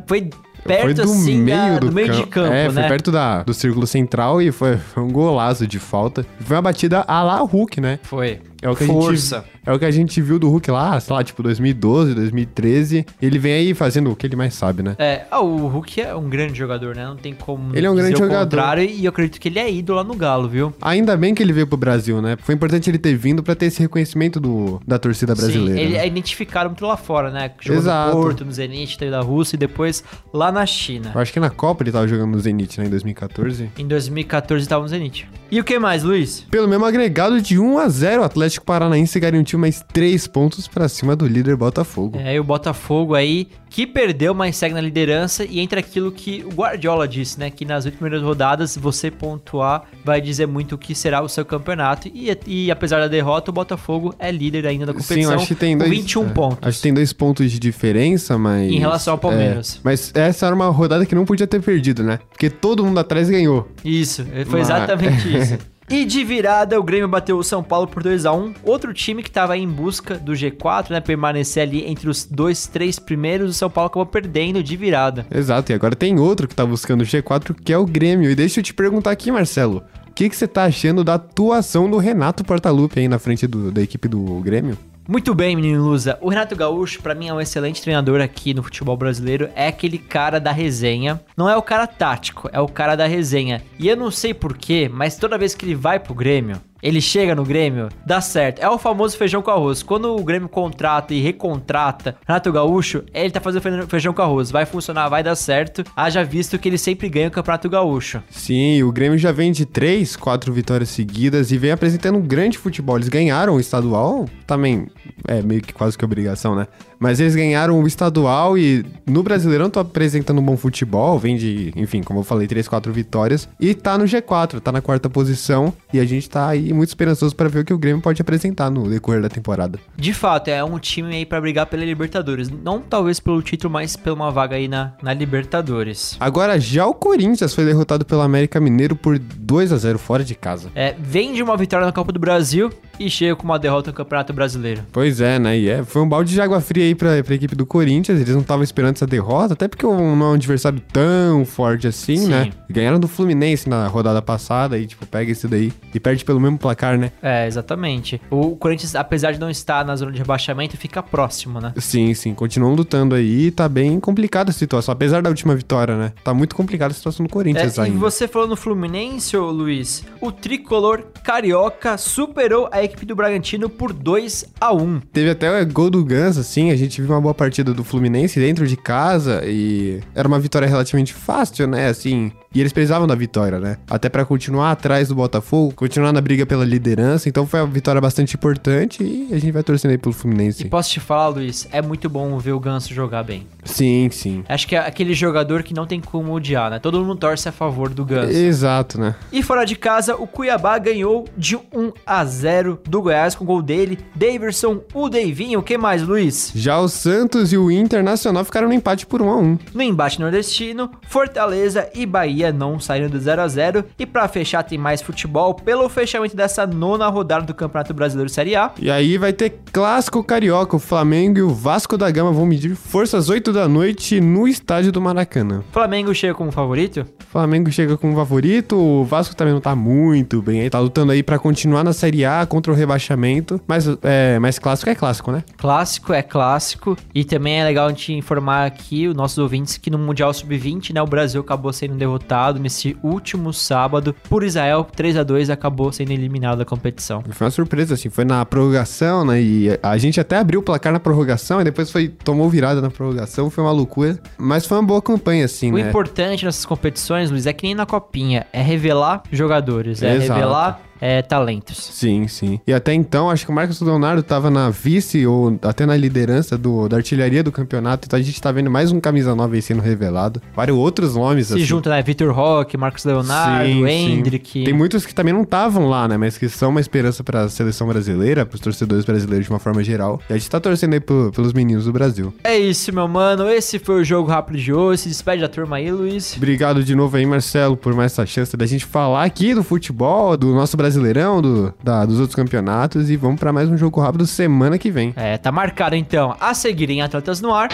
Foi 0.06 0.30
perto 0.66 0.82
foi 0.82 0.94
do 0.94 1.02
assim, 1.02 1.38
meio 1.40 1.56
da, 1.56 1.78
do, 1.78 1.86
do 1.88 1.92
meio 1.92 2.08
campo. 2.08 2.24
de 2.24 2.26
campo, 2.26 2.52
é, 2.52 2.64
né? 2.64 2.70
foi 2.70 2.82
perto 2.82 3.12
da, 3.12 3.42
do 3.42 3.54
círculo 3.54 3.86
central 3.86 4.42
e 4.42 4.50
foi, 4.50 4.76
foi 4.76 5.02
um 5.02 5.10
golaço 5.10 5.66
de 5.66 5.78
falta. 5.78 6.26
Foi 6.40 6.56
uma 6.56 6.62
batida 6.62 7.04
a 7.06 7.22
lá 7.22 7.40
Hulk, 7.40 7.80
né? 7.80 7.98
Foi. 8.02 8.40
É 8.66 8.70
o 8.70 8.74
que 8.74 8.84
Força. 8.84 9.36
a 9.36 9.40
gente 9.40 9.56
é 9.66 9.72
o 9.72 9.78
que 9.78 9.84
a 9.84 9.90
gente 9.90 10.20
viu 10.20 10.38
do 10.40 10.48
Hulk 10.48 10.70
lá, 10.72 10.98
sei 10.98 11.14
lá, 11.14 11.22
tipo 11.22 11.40
2012, 11.42 12.14
2013. 12.14 13.06
Ele 13.22 13.38
vem 13.38 13.52
aí 13.52 13.74
fazendo 13.74 14.10
o 14.10 14.16
que 14.16 14.26
ele 14.26 14.34
mais 14.34 14.54
sabe, 14.54 14.82
né? 14.82 14.96
É, 14.98 15.24
ah, 15.30 15.40
o 15.40 15.68
Hulk 15.68 16.00
é 16.00 16.14
um 16.14 16.28
grande 16.28 16.58
jogador, 16.58 16.96
né? 16.96 17.04
Não 17.04 17.16
tem 17.16 17.32
como 17.32 17.76
Ele 17.76 17.86
é 17.86 17.90
um 17.90 17.94
grande 17.94 18.18
jogador. 18.18 18.44
contrário 18.44 18.82
e 18.84 19.04
eu 19.04 19.10
acredito 19.10 19.40
que 19.40 19.48
ele 19.48 19.60
é 19.60 19.72
ídolo 19.72 19.98
lá 19.98 20.04
no 20.04 20.14
Galo, 20.14 20.48
viu? 20.48 20.72
Ainda 20.80 21.16
bem 21.16 21.34
que 21.34 21.42
ele 21.42 21.52
veio 21.52 21.66
pro 21.66 21.76
Brasil, 21.76 22.20
né? 22.20 22.36
Foi 22.40 22.56
importante 22.56 22.90
ele 22.90 22.98
ter 22.98 23.16
vindo 23.16 23.42
para 23.42 23.54
ter 23.54 23.66
esse 23.66 23.80
reconhecimento 23.80 24.40
do, 24.40 24.80
da 24.86 24.98
torcida 24.98 25.34
brasileira. 25.34 25.78
Sim, 25.78 25.84
ele 25.84 25.94
né? 25.94 26.04
é 26.04 26.06
identificado 26.06 26.70
muito 26.70 26.86
lá 26.86 26.96
fora, 26.96 27.30
né? 27.30 27.50
Jogou 27.60 27.82
Exato. 27.82 28.16
no 28.16 28.22
Porto, 28.22 28.44
no 28.44 28.52
Zenit, 28.52 28.98
da 29.10 29.20
Rússia 29.20 29.56
e 29.56 29.58
depois 29.58 30.02
lá 30.32 30.50
na 30.50 30.64
China. 30.64 31.12
Eu 31.14 31.20
acho 31.20 31.32
que 31.32 31.40
na 31.40 31.50
Copa 31.50 31.82
ele 31.82 31.92
tava 31.92 32.06
jogando 32.06 32.32
no 32.32 32.38
Zenit, 32.40 32.80
né? 32.80 32.86
Em 32.86 32.90
2014. 32.90 33.70
Em 33.76 33.86
2014 33.86 34.68
tava 34.68 34.82
no 34.82 34.88
Zenit. 34.88 35.28
E 35.50 35.60
o 35.60 35.64
que 35.64 35.78
mais, 35.78 36.02
Luiz? 36.02 36.46
Pelo 36.50 36.68
mesmo 36.68 36.84
agregado 36.84 37.40
de 37.40 37.58
1 37.58 37.78
a 37.78 37.88
0 37.88 38.22
o 38.22 38.24
Atlético 38.24 38.55
Paranaense 38.60 39.18
garantiu 39.18 39.58
mais 39.58 39.84
3 39.92 40.26
pontos 40.26 40.68
para 40.68 40.88
cima 40.88 41.14
do 41.14 41.26
líder 41.26 41.56
Botafogo. 41.56 42.18
É, 42.18 42.34
e 42.34 42.40
o 42.40 42.44
Botafogo 42.44 43.14
aí 43.14 43.48
que 43.68 43.86
perdeu, 43.86 44.34
mas 44.34 44.56
segue 44.56 44.74
na 44.74 44.80
liderança 44.80 45.44
e 45.44 45.60
entre 45.60 45.78
aquilo 45.78 46.10
que 46.10 46.42
o 46.44 46.48
Guardiola 46.48 47.06
disse, 47.06 47.38
né, 47.38 47.50
que 47.50 47.64
nas 47.64 47.84
oito 47.84 47.98
primeiras 47.98 48.22
rodadas 48.22 48.76
você 48.76 49.10
pontuar 49.10 49.84
vai 50.04 50.20
dizer 50.20 50.46
muito 50.46 50.76
o 50.76 50.78
que 50.78 50.94
será 50.94 51.20
o 51.20 51.28
seu 51.28 51.44
campeonato 51.44 52.08
e, 52.08 52.34
e 52.46 52.70
apesar 52.70 53.00
da 53.00 53.08
derrota, 53.08 53.50
o 53.50 53.54
Botafogo 53.54 54.14
é 54.18 54.30
líder 54.30 54.66
ainda 54.66 54.86
da 54.86 54.92
competição 54.92 55.32
Sim, 55.32 55.34
acho 55.34 55.46
que 55.46 55.54
tem 55.54 55.76
dois, 55.76 55.90
21 55.90 56.24
é, 56.24 56.28
pontos. 56.30 56.58
Acho 56.62 56.76
que 56.78 56.82
tem 56.82 56.94
dois 56.94 57.12
pontos 57.12 57.50
de 57.50 57.58
diferença, 57.58 58.38
mas... 58.38 58.70
Em 58.70 58.78
relação 58.78 59.12
ao 59.12 59.18
Palmeiras. 59.18 59.76
É, 59.76 59.80
mas 59.82 60.10
essa 60.14 60.46
era 60.46 60.54
uma 60.54 60.68
rodada 60.68 61.04
que 61.04 61.14
não 61.14 61.24
podia 61.24 61.46
ter 61.46 61.60
perdido, 61.60 62.02
né? 62.02 62.18
Porque 62.30 62.48
todo 62.48 62.84
mundo 62.84 62.98
atrás 62.98 63.28
ganhou. 63.28 63.68
Isso, 63.84 64.24
foi 64.24 64.60
mas... 64.60 64.70
exatamente 64.70 65.28
isso. 65.36 65.75
E 65.88 66.04
de 66.04 66.24
virada, 66.24 66.78
o 66.80 66.82
Grêmio 66.82 67.06
bateu 67.06 67.38
o 67.38 67.44
São 67.44 67.62
Paulo 67.62 67.86
por 67.86 68.02
2 68.02 68.26
a 68.26 68.32
1 68.32 68.54
Outro 68.64 68.92
time 68.92 69.22
que 69.22 69.28
estava 69.28 69.56
em 69.56 69.68
busca 69.68 70.16
do 70.18 70.32
G4, 70.32 70.90
né? 70.90 71.00
Permanecer 71.00 71.62
ali 71.62 71.84
entre 71.86 72.08
os 72.08 72.24
dois, 72.24 72.66
três 72.66 72.98
primeiros. 72.98 73.50
O 73.50 73.54
São 73.54 73.70
Paulo 73.70 73.86
acabou 73.86 74.06
perdendo 74.06 74.62
de 74.62 74.76
virada. 74.76 75.24
Exato, 75.30 75.70
e 75.70 75.74
agora 75.74 75.94
tem 75.94 76.18
outro 76.18 76.48
que 76.48 76.56
tá 76.56 76.66
buscando 76.66 77.02
o 77.02 77.04
G4, 77.04 77.54
que 77.54 77.72
é 77.72 77.78
o 77.78 77.86
Grêmio. 77.86 78.28
E 78.28 78.34
deixa 78.34 78.58
eu 78.58 78.64
te 78.64 78.74
perguntar 78.74 79.12
aqui, 79.12 79.30
Marcelo. 79.30 79.84
O 80.08 80.12
que, 80.12 80.28
você 80.28 80.48
tá 80.48 80.64
achando 80.64 81.04
da 81.04 81.14
atuação 81.14 81.88
do 81.88 81.98
Renato 81.98 82.42
Portaluppi 82.42 83.00
aí 83.00 83.08
na 83.08 83.18
frente 83.18 83.46
do, 83.46 83.70
da 83.70 83.82
equipe 83.82 84.08
do 84.08 84.40
Grêmio? 84.40 84.76
Muito 85.08 85.36
bem, 85.36 85.54
menino 85.54 85.84
Lusa. 85.84 86.18
O 86.20 86.28
Renato 86.28 86.56
Gaúcho, 86.56 87.00
para 87.00 87.14
mim, 87.14 87.28
é 87.28 87.32
um 87.32 87.40
excelente 87.40 87.80
treinador 87.80 88.20
aqui 88.20 88.52
no 88.52 88.62
futebol 88.62 88.96
brasileiro. 88.96 89.48
É 89.54 89.68
aquele 89.68 89.98
cara 89.98 90.40
da 90.40 90.50
resenha. 90.50 91.20
Não 91.36 91.48
é 91.48 91.56
o 91.56 91.62
cara 91.62 91.86
tático, 91.86 92.50
é 92.52 92.60
o 92.60 92.66
cara 92.66 92.96
da 92.96 93.06
resenha. 93.06 93.62
E 93.78 93.86
eu 93.86 93.96
não 93.96 94.10
sei 94.10 94.34
porquê, 94.34 94.90
mas 94.92 95.16
toda 95.16 95.38
vez 95.38 95.54
que 95.54 95.64
ele 95.64 95.76
vai 95.76 96.00
pro 96.00 96.12
Grêmio, 96.12 96.60
ele 96.86 97.00
chega 97.00 97.34
no 97.34 97.42
Grêmio, 97.42 97.88
dá 98.06 98.20
certo. 98.20 98.60
É 98.60 98.70
o 98.70 98.78
famoso 98.78 99.16
feijão 99.16 99.42
com 99.42 99.50
arroz. 99.50 99.82
Quando 99.82 100.14
o 100.14 100.22
Grêmio 100.22 100.48
contrata 100.48 101.12
e 101.12 101.20
recontrata 101.20 102.16
Renato 102.24 102.52
Gaúcho, 102.52 103.02
ele 103.12 103.28
tá 103.28 103.40
fazendo 103.40 103.88
feijão 103.88 104.14
com 104.14 104.22
arroz. 104.22 104.52
Vai 104.52 104.64
funcionar, 104.64 105.08
vai 105.08 105.20
dar 105.20 105.34
certo. 105.34 105.82
Haja 105.96 106.22
visto 106.22 106.56
que 106.60 106.68
ele 106.68 106.78
sempre 106.78 107.08
ganha 107.08 107.26
o 107.26 107.30
Campeonato 107.32 107.68
Gaúcho. 107.68 108.22
Sim, 108.30 108.84
o 108.84 108.92
Grêmio 108.92 109.18
já 109.18 109.32
vem 109.32 109.50
de 109.50 109.66
três, 109.66 110.14
quatro 110.14 110.52
vitórias 110.52 110.90
seguidas 110.90 111.50
e 111.50 111.58
vem 111.58 111.72
apresentando 111.72 112.18
um 112.18 112.22
grande 112.22 112.56
futebol. 112.56 112.96
Eles 112.96 113.08
ganharam 113.08 113.56
o 113.56 113.60
estadual, 113.60 114.26
também 114.46 114.86
é 115.26 115.42
meio 115.42 115.62
que 115.62 115.74
quase 115.74 115.98
que 115.98 116.04
obrigação, 116.04 116.54
né? 116.54 116.68
Mas 116.98 117.20
eles 117.20 117.34
ganharam 117.34 117.80
o 117.80 117.86
estadual 117.86 118.58
e 118.58 118.84
no 119.06 119.22
Brasileirão 119.22 119.70
tô 119.70 119.80
apresentando 119.80 120.40
um 120.40 120.44
bom 120.44 120.56
futebol, 120.56 121.18
vem 121.18 121.36
de, 121.36 121.72
enfim, 121.76 122.02
como 122.02 122.20
eu 122.20 122.24
falei, 122.24 122.46
3, 122.46 122.66
4 122.66 122.92
vitórias 122.92 123.48
e 123.60 123.74
tá 123.74 123.96
no 123.96 124.04
G4, 124.04 124.60
tá 124.60 124.72
na 124.72 124.80
quarta 124.80 125.08
posição 125.08 125.72
e 125.92 126.00
a 126.00 126.04
gente 126.04 126.28
tá 126.28 126.48
aí 126.48 126.72
muito 126.72 126.88
esperançoso 126.88 127.34
para 127.34 127.48
ver 127.48 127.60
o 127.60 127.64
que 127.64 127.72
o 127.72 127.78
Grêmio 127.78 128.02
pode 128.02 128.20
apresentar 128.20 128.70
no 128.70 128.88
decorrer 128.88 129.22
da 129.22 129.28
temporada. 129.28 129.78
De 129.96 130.12
fato, 130.12 130.48
é 130.48 130.62
um 130.64 130.78
time 130.78 131.14
aí 131.14 131.26
para 131.26 131.40
brigar 131.40 131.66
pela 131.66 131.84
Libertadores, 131.84 132.50
não 132.50 132.80
talvez 132.80 133.20
pelo 133.20 133.42
título, 133.42 133.72
mas 133.72 133.96
pela 133.96 134.16
uma 134.16 134.30
vaga 134.30 134.56
aí 134.56 134.66
na, 134.66 134.94
na 135.02 135.12
Libertadores. 135.12 136.16
Agora 136.18 136.58
já 136.58 136.86
o 136.86 136.94
Corinthians 136.94 137.54
foi 137.54 137.64
derrotado 137.64 138.04
pelo 138.04 138.22
América 138.22 138.58
Mineiro 138.58 138.96
por 138.96 139.18
2 139.18 139.72
a 139.72 139.76
0 139.76 139.98
fora 139.98 140.24
de 140.24 140.34
casa. 140.34 140.70
É, 140.74 140.94
vem 140.98 141.34
de 141.34 141.42
uma 141.42 141.56
vitória 141.56 141.86
na 141.86 141.92
Copa 141.92 142.12
do 142.12 142.18
Brasil 142.18 142.70
e 142.98 143.10
chega 143.10 143.36
com 143.36 143.44
uma 143.44 143.58
derrota 143.58 143.90
no 143.90 143.96
Campeonato 143.96 144.32
Brasileiro. 144.32 144.82
Pois 144.92 145.20
é, 145.20 145.38
né? 145.38 145.58
E 145.58 145.68
é, 145.68 145.84
foi 145.84 146.02
um 146.02 146.08
balde 146.08 146.32
de 146.32 146.40
água 146.40 146.60
fria 146.60 146.84
aí 146.84 146.94
pra, 146.94 147.22
pra 147.22 147.34
equipe 147.34 147.54
do 147.54 147.66
Corinthians. 147.66 148.20
Eles 148.20 148.34
não 148.34 148.42
estavam 148.42 148.62
esperando 148.62 148.96
essa 148.96 149.06
derrota, 149.06 149.54
até 149.54 149.68
porque 149.68 149.86
não 149.86 150.22
é 150.22 150.30
um 150.30 150.32
adversário 150.34 150.80
tão 150.92 151.44
forte 151.44 151.86
assim, 151.86 152.16
Sim. 152.16 152.28
né? 152.28 152.50
Ganharam 152.68 152.98
do 152.98 153.08
Fluminense 153.08 153.68
na 153.68 153.86
rodada 153.86 154.20
passada 154.20 154.78
e, 154.78 154.86
tipo, 154.86 155.06
pega 155.06 155.30
esse 155.32 155.46
daí 155.46 155.72
e 155.94 156.00
perde 156.00 156.24
pelo 156.24 156.40
mesmo 156.40 156.58
placar, 156.58 156.98
né? 156.98 157.12
É, 157.22 157.46
exatamente. 157.46 158.20
O 158.30 158.56
Corinthians, 158.56 158.94
apesar 158.94 159.32
de 159.32 159.40
não 159.40 159.50
estar 159.50 159.84
na 159.84 159.94
zona 159.96 160.12
de 160.12 160.18
rebaixamento, 160.18 160.76
fica 160.76 161.02
próximo, 161.02 161.60
né? 161.60 161.72
Sim, 161.78 162.14
sim. 162.14 162.34
Continuam 162.34 162.74
lutando 162.74 163.14
aí 163.14 163.46
e 163.46 163.50
tá 163.50 163.68
bem 163.68 163.98
complicada 164.00 164.50
a 164.50 164.54
situação. 164.54 164.92
Apesar 164.92 165.22
da 165.22 165.28
última 165.28 165.54
vitória, 165.54 165.96
né? 165.96 166.12
Tá 166.24 166.32
muito 166.32 166.54
complicada 166.54 166.92
a 166.92 166.94
situação 166.94 167.26
do 167.26 167.30
Corinthians 167.30 167.78
é, 167.78 167.82
ainda. 167.82 167.96
E 167.96 167.98
você 167.98 168.26
falou 168.26 168.48
no 168.48 168.56
Fluminense, 168.56 169.36
ô 169.36 169.50
Luiz, 169.50 170.04
o 170.20 170.32
tricolor 170.32 171.04
carioca 171.22 171.96
superou 171.98 172.68
a 172.72 172.85
equipe 172.86 173.04
do 173.04 173.14
Bragantino 173.14 173.68
por 173.68 173.92
2 173.92 174.46
a 174.60 174.72
1 174.72 175.00
Teve 175.12 175.30
até 175.30 175.62
o 175.62 175.66
gol 175.66 175.90
do 175.90 176.04
Gans, 176.04 176.38
assim, 176.38 176.70
a 176.70 176.76
gente 176.76 177.00
viu 177.00 177.10
uma 177.10 177.20
boa 177.20 177.34
partida 177.34 177.72
do 177.74 177.84
Fluminense 177.84 178.40
dentro 178.40 178.66
de 178.66 178.76
casa 178.76 179.42
e 179.44 180.00
era 180.14 180.26
uma 180.26 180.40
vitória 180.40 180.66
relativamente 180.66 181.12
fácil, 181.12 181.66
né? 181.66 181.88
Assim, 181.88 182.32
e 182.56 182.60
eles 182.60 182.72
precisavam 182.72 183.06
da 183.06 183.14
vitória, 183.14 183.60
né? 183.60 183.76
Até 183.88 184.08
para 184.08 184.24
continuar 184.24 184.70
atrás 184.70 185.08
do 185.08 185.14
Botafogo, 185.14 185.74
continuar 185.74 186.10
na 186.10 186.22
briga 186.22 186.46
pela 186.46 186.64
liderança. 186.64 187.28
Então 187.28 187.46
foi 187.46 187.60
uma 187.60 187.66
vitória 187.66 188.00
bastante 188.00 188.34
importante 188.34 189.02
e 189.02 189.28
a 189.30 189.38
gente 189.38 189.52
vai 189.52 189.62
torcendo 189.62 189.90
aí 189.90 189.98
pelo 189.98 190.14
Fluminense. 190.14 190.64
E 190.64 190.68
posso 190.70 190.90
te 190.90 190.98
falar, 190.98 191.28
Luiz, 191.28 191.68
é 191.70 191.82
muito 191.82 192.08
bom 192.08 192.38
ver 192.38 192.52
o 192.52 192.60
Ganso 192.60 192.94
jogar 192.94 193.22
bem. 193.24 193.46
Sim, 193.62 194.08
sim. 194.10 194.42
Acho 194.48 194.66
que 194.66 194.74
é 194.74 194.78
aquele 194.78 195.12
jogador 195.12 195.62
que 195.62 195.74
não 195.74 195.86
tem 195.86 196.00
como 196.00 196.32
odiar, 196.32 196.70
né? 196.70 196.78
Todo 196.78 196.98
mundo 197.04 197.16
torce 197.16 197.46
a 197.46 197.52
favor 197.52 197.90
do 197.90 198.06
Ganso. 198.06 198.32
Exato, 198.32 198.98
né? 198.98 199.14
E 199.30 199.42
fora 199.42 199.66
de 199.66 199.76
casa, 199.76 200.16
o 200.16 200.26
Cuiabá 200.26 200.78
ganhou 200.78 201.28
de 201.36 201.56
1 201.56 201.92
a 202.06 202.24
0 202.24 202.75
do 202.88 203.02
Goiás 203.02 203.34
com 203.34 203.44
o 203.44 203.46
gol 203.46 203.62
dele, 203.62 203.98
Daverson, 204.14 204.80
o 204.94 205.08
Deivinho. 205.08 205.60
O 205.60 205.62
que 205.62 205.76
mais, 205.78 206.02
Luiz? 206.02 206.52
Já 206.54 206.78
o 206.78 206.88
Santos 206.88 207.52
e 207.52 207.58
o 207.58 207.70
Internacional 207.70 208.44
ficaram 208.44 208.68
no 208.68 208.74
empate 208.74 209.06
por 209.06 209.22
1 209.22 209.30
a 209.30 209.36
1 209.36 209.58
No 209.74 209.82
embate 209.82 210.20
nordestino, 210.20 210.90
Fortaleza 211.08 211.88
e 211.94 212.04
Bahia 212.06 212.52
não 212.52 212.78
saíram 212.78 213.08
do 213.08 213.18
0 213.18 213.42
a 213.42 213.48
0 213.48 213.84
E 213.98 214.06
para 214.06 214.28
fechar, 214.28 214.62
tem 214.62 214.78
mais 214.78 215.02
futebol 215.02 215.54
pelo 215.54 215.88
fechamento 215.88 216.36
dessa 216.36 216.66
nona 216.66 217.08
rodada 217.08 217.44
do 217.46 217.54
Campeonato 217.54 217.94
Brasileiro 217.94 218.30
Série 218.30 218.56
A. 218.56 218.72
E 218.78 218.90
aí 218.90 219.16
vai 219.18 219.32
ter 219.32 219.58
clássico 219.72 220.22
carioca. 220.22 220.76
O 220.76 220.78
Flamengo 220.78 221.38
e 221.38 221.42
o 221.42 221.50
Vasco 221.50 221.96
da 221.96 222.10
Gama 222.10 222.32
vão 222.32 222.46
medir 222.46 222.74
forças 222.74 223.28
8 223.28 223.52
da 223.52 223.68
noite 223.68 224.20
no 224.20 224.46
estádio 224.46 224.92
do 224.92 225.00
Maracanã. 225.00 225.62
Flamengo 225.72 226.14
chega 226.14 226.34
como 226.34 226.50
favorito? 226.52 227.06
Flamengo 227.30 227.70
chega 227.70 227.96
como 227.96 228.14
favorito. 228.14 228.76
O 228.76 229.04
Vasco 229.04 229.34
também 229.34 229.54
não 229.54 229.60
tá 229.60 229.74
muito 229.74 230.40
bem 230.42 230.60
aí. 230.60 230.70
Tá 230.70 230.78
lutando 230.78 231.12
aí 231.12 231.22
para 231.22 231.38
continuar 231.38 231.84
na 231.84 231.92
Série 231.92 232.24
A 232.24 232.44
contra 232.46 232.65
o 232.72 232.76
rebaixamento. 232.76 233.60
Mas, 233.66 233.86
é, 234.02 234.38
mas 234.38 234.58
clássico 234.58 234.90
é 234.90 234.94
clássico, 234.94 235.32
né? 235.32 235.44
Clássico 235.56 236.12
é 236.12 236.22
clássico. 236.22 236.96
E 237.14 237.24
também 237.24 237.60
é 237.60 237.64
legal 237.64 237.86
a 237.86 237.90
gente 237.90 238.12
informar 238.12 238.66
aqui, 238.66 239.08
os 239.08 239.14
nossos 239.14 239.38
ouvintes, 239.38 239.76
que 239.76 239.90
no 239.90 239.98
Mundial 239.98 240.32
Sub-20, 240.32 240.92
né, 240.94 241.02
o 241.02 241.06
Brasil 241.06 241.40
acabou 241.40 241.72
sendo 241.72 241.94
derrotado 241.94 242.58
nesse 242.58 242.96
último 243.02 243.52
sábado 243.52 244.14
por 244.28 244.42
Israel, 244.44 244.84
3 244.84 245.16
a 245.16 245.22
2 245.22 245.50
acabou 245.50 245.92
sendo 245.92 246.12
eliminado 246.12 246.58
da 246.58 246.64
competição. 246.64 247.22
Foi 247.30 247.46
uma 247.46 247.50
surpresa, 247.50 247.94
assim, 247.94 248.08
foi 248.08 248.24
na 248.24 248.44
prorrogação, 248.44 249.24
né? 249.24 249.40
E 249.40 249.78
a 249.82 249.96
gente 249.98 250.20
até 250.20 250.36
abriu 250.36 250.60
o 250.60 250.62
placar 250.62 250.92
na 250.92 251.00
prorrogação 251.00 251.60
e 251.60 251.64
depois 251.64 251.90
foi 251.90 252.08
tomou 252.08 252.48
virada 252.48 252.80
na 252.80 252.90
prorrogação, 252.90 253.50
foi 253.50 253.64
uma 253.64 253.72
loucura. 253.72 254.18
Mas 254.38 254.66
foi 254.66 254.78
uma 254.78 254.84
boa 254.84 255.02
campanha, 255.02 255.44
assim, 255.44 255.70
o 255.70 255.76
né? 255.76 255.84
O 255.84 255.88
importante 255.88 256.44
nessas 256.44 256.64
competições, 256.64 257.30
Luiz, 257.30 257.46
é 257.46 257.52
que 257.52 257.66
nem 257.66 257.74
na 257.74 257.86
copinha, 257.86 258.46
é 258.52 258.62
revelar 258.62 259.22
jogadores, 259.30 260.02
é 260.02 260.14
Exato. 260.16 260.32
revelar 260.32 260.80
é, 261.00 261.22
talentos. 261.22 261.76
Sim, 261.92 262.28
sim. 262.28 262.60
E 262.66 262.72
até 262.72 262.92
então, 262.92 263.30
acho 263.30 263.44
que 263.44 263.50
o 263.50 263.54
Marcos 263.54 263.80
Leonardo 263.80 264.20
estava 264.20 264.50
na 264.50 264.70
vice 264.70 265.26
ou 265.26 265.58
até 265.62 265.86
na 265.86 265.96
liderança 265.96 266.56
do, 266.56 266.88
da 266.88 266.96
artilharia 266.96 267.42
do 267.42 267.52
campeonato. 267.52 268.06
Então 268.06 268.18
a 268.18 268.22
gente 268.22 268.40
tá 268.40 268.50
vendo 268.52 268.70
mais 268.70 268.92
um 268.92 269.00
camisa 269.00 269.34
9 269.34 269.56
aí 269.56 269.62
sendo 269.62 269.82
revelado. 269.82 270.40
Vários 270.54 270.76
outros 270.76 271.14
nomes. 271.14 271.48
Se 271.48 271.54
assim. 271.54 271.64
junta, 271.64 271.90
né? 271.90 272.02
Vitor 272.02 272.32
Roque, 272.32 272.76
Marcos 272.76 273.04
Leonardo, 273.04 273.68
sim, 273.68 273.86
Hendrick. 273.86 274.50
Sim. 274.50 274.64
Tem 274.64 274.74
muitos 274.74 275.04
que 275.04 275.14
também 275.14 275.32
não 275.32 275.42
estavam 275.42 275.88
lá, 275.88 276.08
né? 276.08 276.16
Mas 276.16 276.38
que 276.38 276.48
são 276.48 276.70
uma 276.70 276.80
esperança 276.80 277.22
para 277.22 277.42
a 277.42 277.48
seleção 277.48 277.86
brasileira, 277.86 278.44
para 278.46 278.54
os 278.54 278.60
torcedores 278.60 279.04
brasileiros 279.04 279.46
de 279.46 279.52
uma 279.52 279.58
forma 279.58 279.82
geral. 279.82 280.20
E 280.28 280.32
a 280.32 280.36
gente 280.36 280.50
tá 280.50 280.60
torcendo 280.60 280.94
aí 280.94 281.00
pro, 281.00 281.30
pelos 281.32 281.52
meninos 281.52 281.84
do 281.84 281.92
Brasil. 281.92 282.32
É 282.44 282.58
isso, 282.58 282.92
meu 282.92 283.08
mano. 283.08 283.48
Esse 283.48 283.78
foi 283.78 284.00
o 284.00 284.04
jogo 284.04 284.28
rápido 284.28 284.58
de 284.58 284.72
hoje. 284.72 285.02
Se 285.02 285.08
despede 285.08 285.42
da 285.42 285.48
turma 285.48 285.76
aí, 285.76 285.90
Luiz. 285.90 286.36
Obrigado 286.36 286.82
de 286.82 286.94
novo 286.94 287.16
aí, 287.16 287.26
Marcelo, 287.26 287.76
por 287.76 287.94
mais 287.94 288.12
essa 288.12 288.26
chance 288.26 288.56
da 288.56 288.66
gente 288.66 288.84
falar 288.84 289.24
aqui 289.24 289.54
do 289.54 289.62
futebol, 289.62 290.36
do 290.36 290.54
nosso 290.54 290.76
brasileirão, 290.86 291.42
do, 291.42 291.74
da, 291.82 292.04
dos 292.04 292.20
outros 292.20 292.36
campeonatos 292.36 293.10
e 293.10 293.16
vamos 293.16 293.40
para 293.40 293.52
mais 293.52 293.68
um 293.68 293.76
jogo 293.76 294.00
rápido 294.00 294.24
semana 294.24 294.78
que 294.78 294.88
vem. 294.88 295.12
É, 295.16 295.36
tá 295.36 295.50
marcado 295.50 295.96
então. 295.96 296.36
A 296.40 296.54
seguir 296.54 296.88
em 296.90 297.02
Atletas 297.02 297.40
no 297.40 297.52
Ar. 297.52 297.68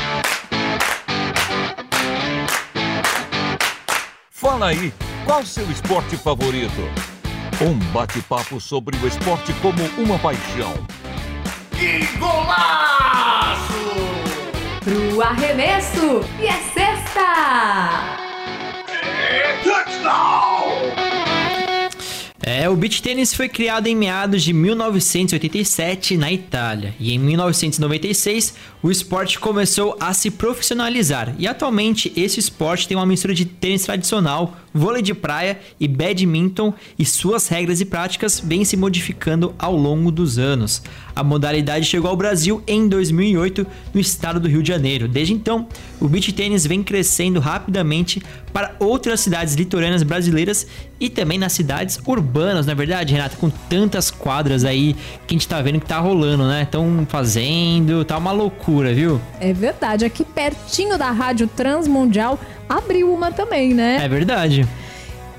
Fala 4.30 4.68
aí, 4.68 4.92
qual 5.26 5.44
seu 5.44 5.70
esporte 5.70 6.16
favorito? 6.16 6.80
Um 7.60 7.78
bate-papo 7.92 8.58
sobre 8.58 8.96
o 8.96 9.06
esporte 9.06 9.52
como 9.60 9.82
uma 9.98 10.18
paixão. 10.18 10.72
Que 11.70 12.06
golaço! 12.18 13.62
Pro 14.82 15.22
arremesso 15.22 16.22
e 16.40 16.46
é 16.46 16.60
sexta! 16.74 17.20
É 18.88 19.62
touchdown! 19.62 21.21
É, 22.44 22.68
o 22.68 22.74
beach 22.74 23.00
tênis 23.00 23.32
foi 23.32 23.48
criado 23.48 23.86
em 23.86 23.94
meados 23.94 24.42
de 24.42 24.52
1987 24.52 26.16
na 26.16 26.32
Itália 26.32 26.92
e 26.98 27.12
em 27.12 27.18
1996 27.18 28.54
o 28.82 28.90
esporte 28.90 29.38
começou 29.38 29.96
a 30.00 30.12
se 30.12 30.28
profissionalizar 30.28 31.36
e 31.38 31.46
atualmente 31.46 32.12
esse 32.16 32.40
esporte 32.40 32.88
tem 32.88 32.96
uma 32.96 33.06
mistura 33.06 33.32
de 33.32 33.44
tênis 33.44 33.84
tradicional, 33.84 34.56
vôlei 34.74 35.02
de 35.02 35.14
praia 35.14 35.60
e 35.78 35.86
badminton 35.86 36.74
e 36.98 37.04
suas 37.04 37.46
regras 37.46 37.80
e 37.80 37.84
práticas 37.84 38.40
vêm 38.44 38.64
se 38.64 38.76
modificando 38.76 39.54
ao 39.56 39.76
longo 39.76 40.10
dos 40.10 40.36
anos. 40.36 40.82
A 41.14 41.22
modalidade 41.22 41.86
chegou 41.86 42.10
ao 42.10 42.16
Brasil 42.16 42.60
em 42.66 42.88
2008 42.88 43.64
no 43.94 44.00
estado 44.00 44.40
do 44.40 44.48
Rio 44.48 44.62
de 44.62 44.68
Janeiro. 44.68 45.06
Desde 45.06 45.34
então, 45.34 45.68
o 46.00 46.08
beach 46.08 46.32
tênis 46.32 46.66
vem 46.66 46.82
crescendo 46.82 47.38
rapidamente 47.38 48.20
para 48.52 48.74
outras 48.78 49.20
cidades 49.20 49.54
litorâneas 49.54 50.02
brasileiras 50.02 50.66
e 50.98 51.10
também 51.10 51.38
nas 51.38 51.52
cidades 51.52 51.98
urbanas, 52.06 52.31
na 52.32 52.72
é 52.72 52.74
verdade, 52.74 53.12
Renata, 53.12 53.36
com 53.36 53.50
tantas 53.50 54.10
quadras 54.10 54.64
aí 54.64 54.94
que 55.26 55.34
a 55.34 55.38
gente 55.38 55.46
tá 55.46 55.60
vendo 55.60 55.80
que 55.80 55.86
tá 55.86 55.98
rolando, 55.98 56.46
né? 56.46 56.62
Estão 56.62 57.06
fazendo, 57.08 58.04
tá 58.04 58.16
uma 58.16 58.32
loucura, 58.32 58.94
viu? 58.94 59.20
É 59.40 59.52
verdade, 59.52 60.04
aqui 60.04 60.24
pertinho 60.24 60.96
da 60.96 61.10
Rádio 61.10 61.46
Transmundial 61.46 62.38
abriu 62.68 63.12
uma 63.12 63.30
também, 63.30 63.74
né? 63.74 63.98
É 64.02 64.08
verdade. 64.08 64.66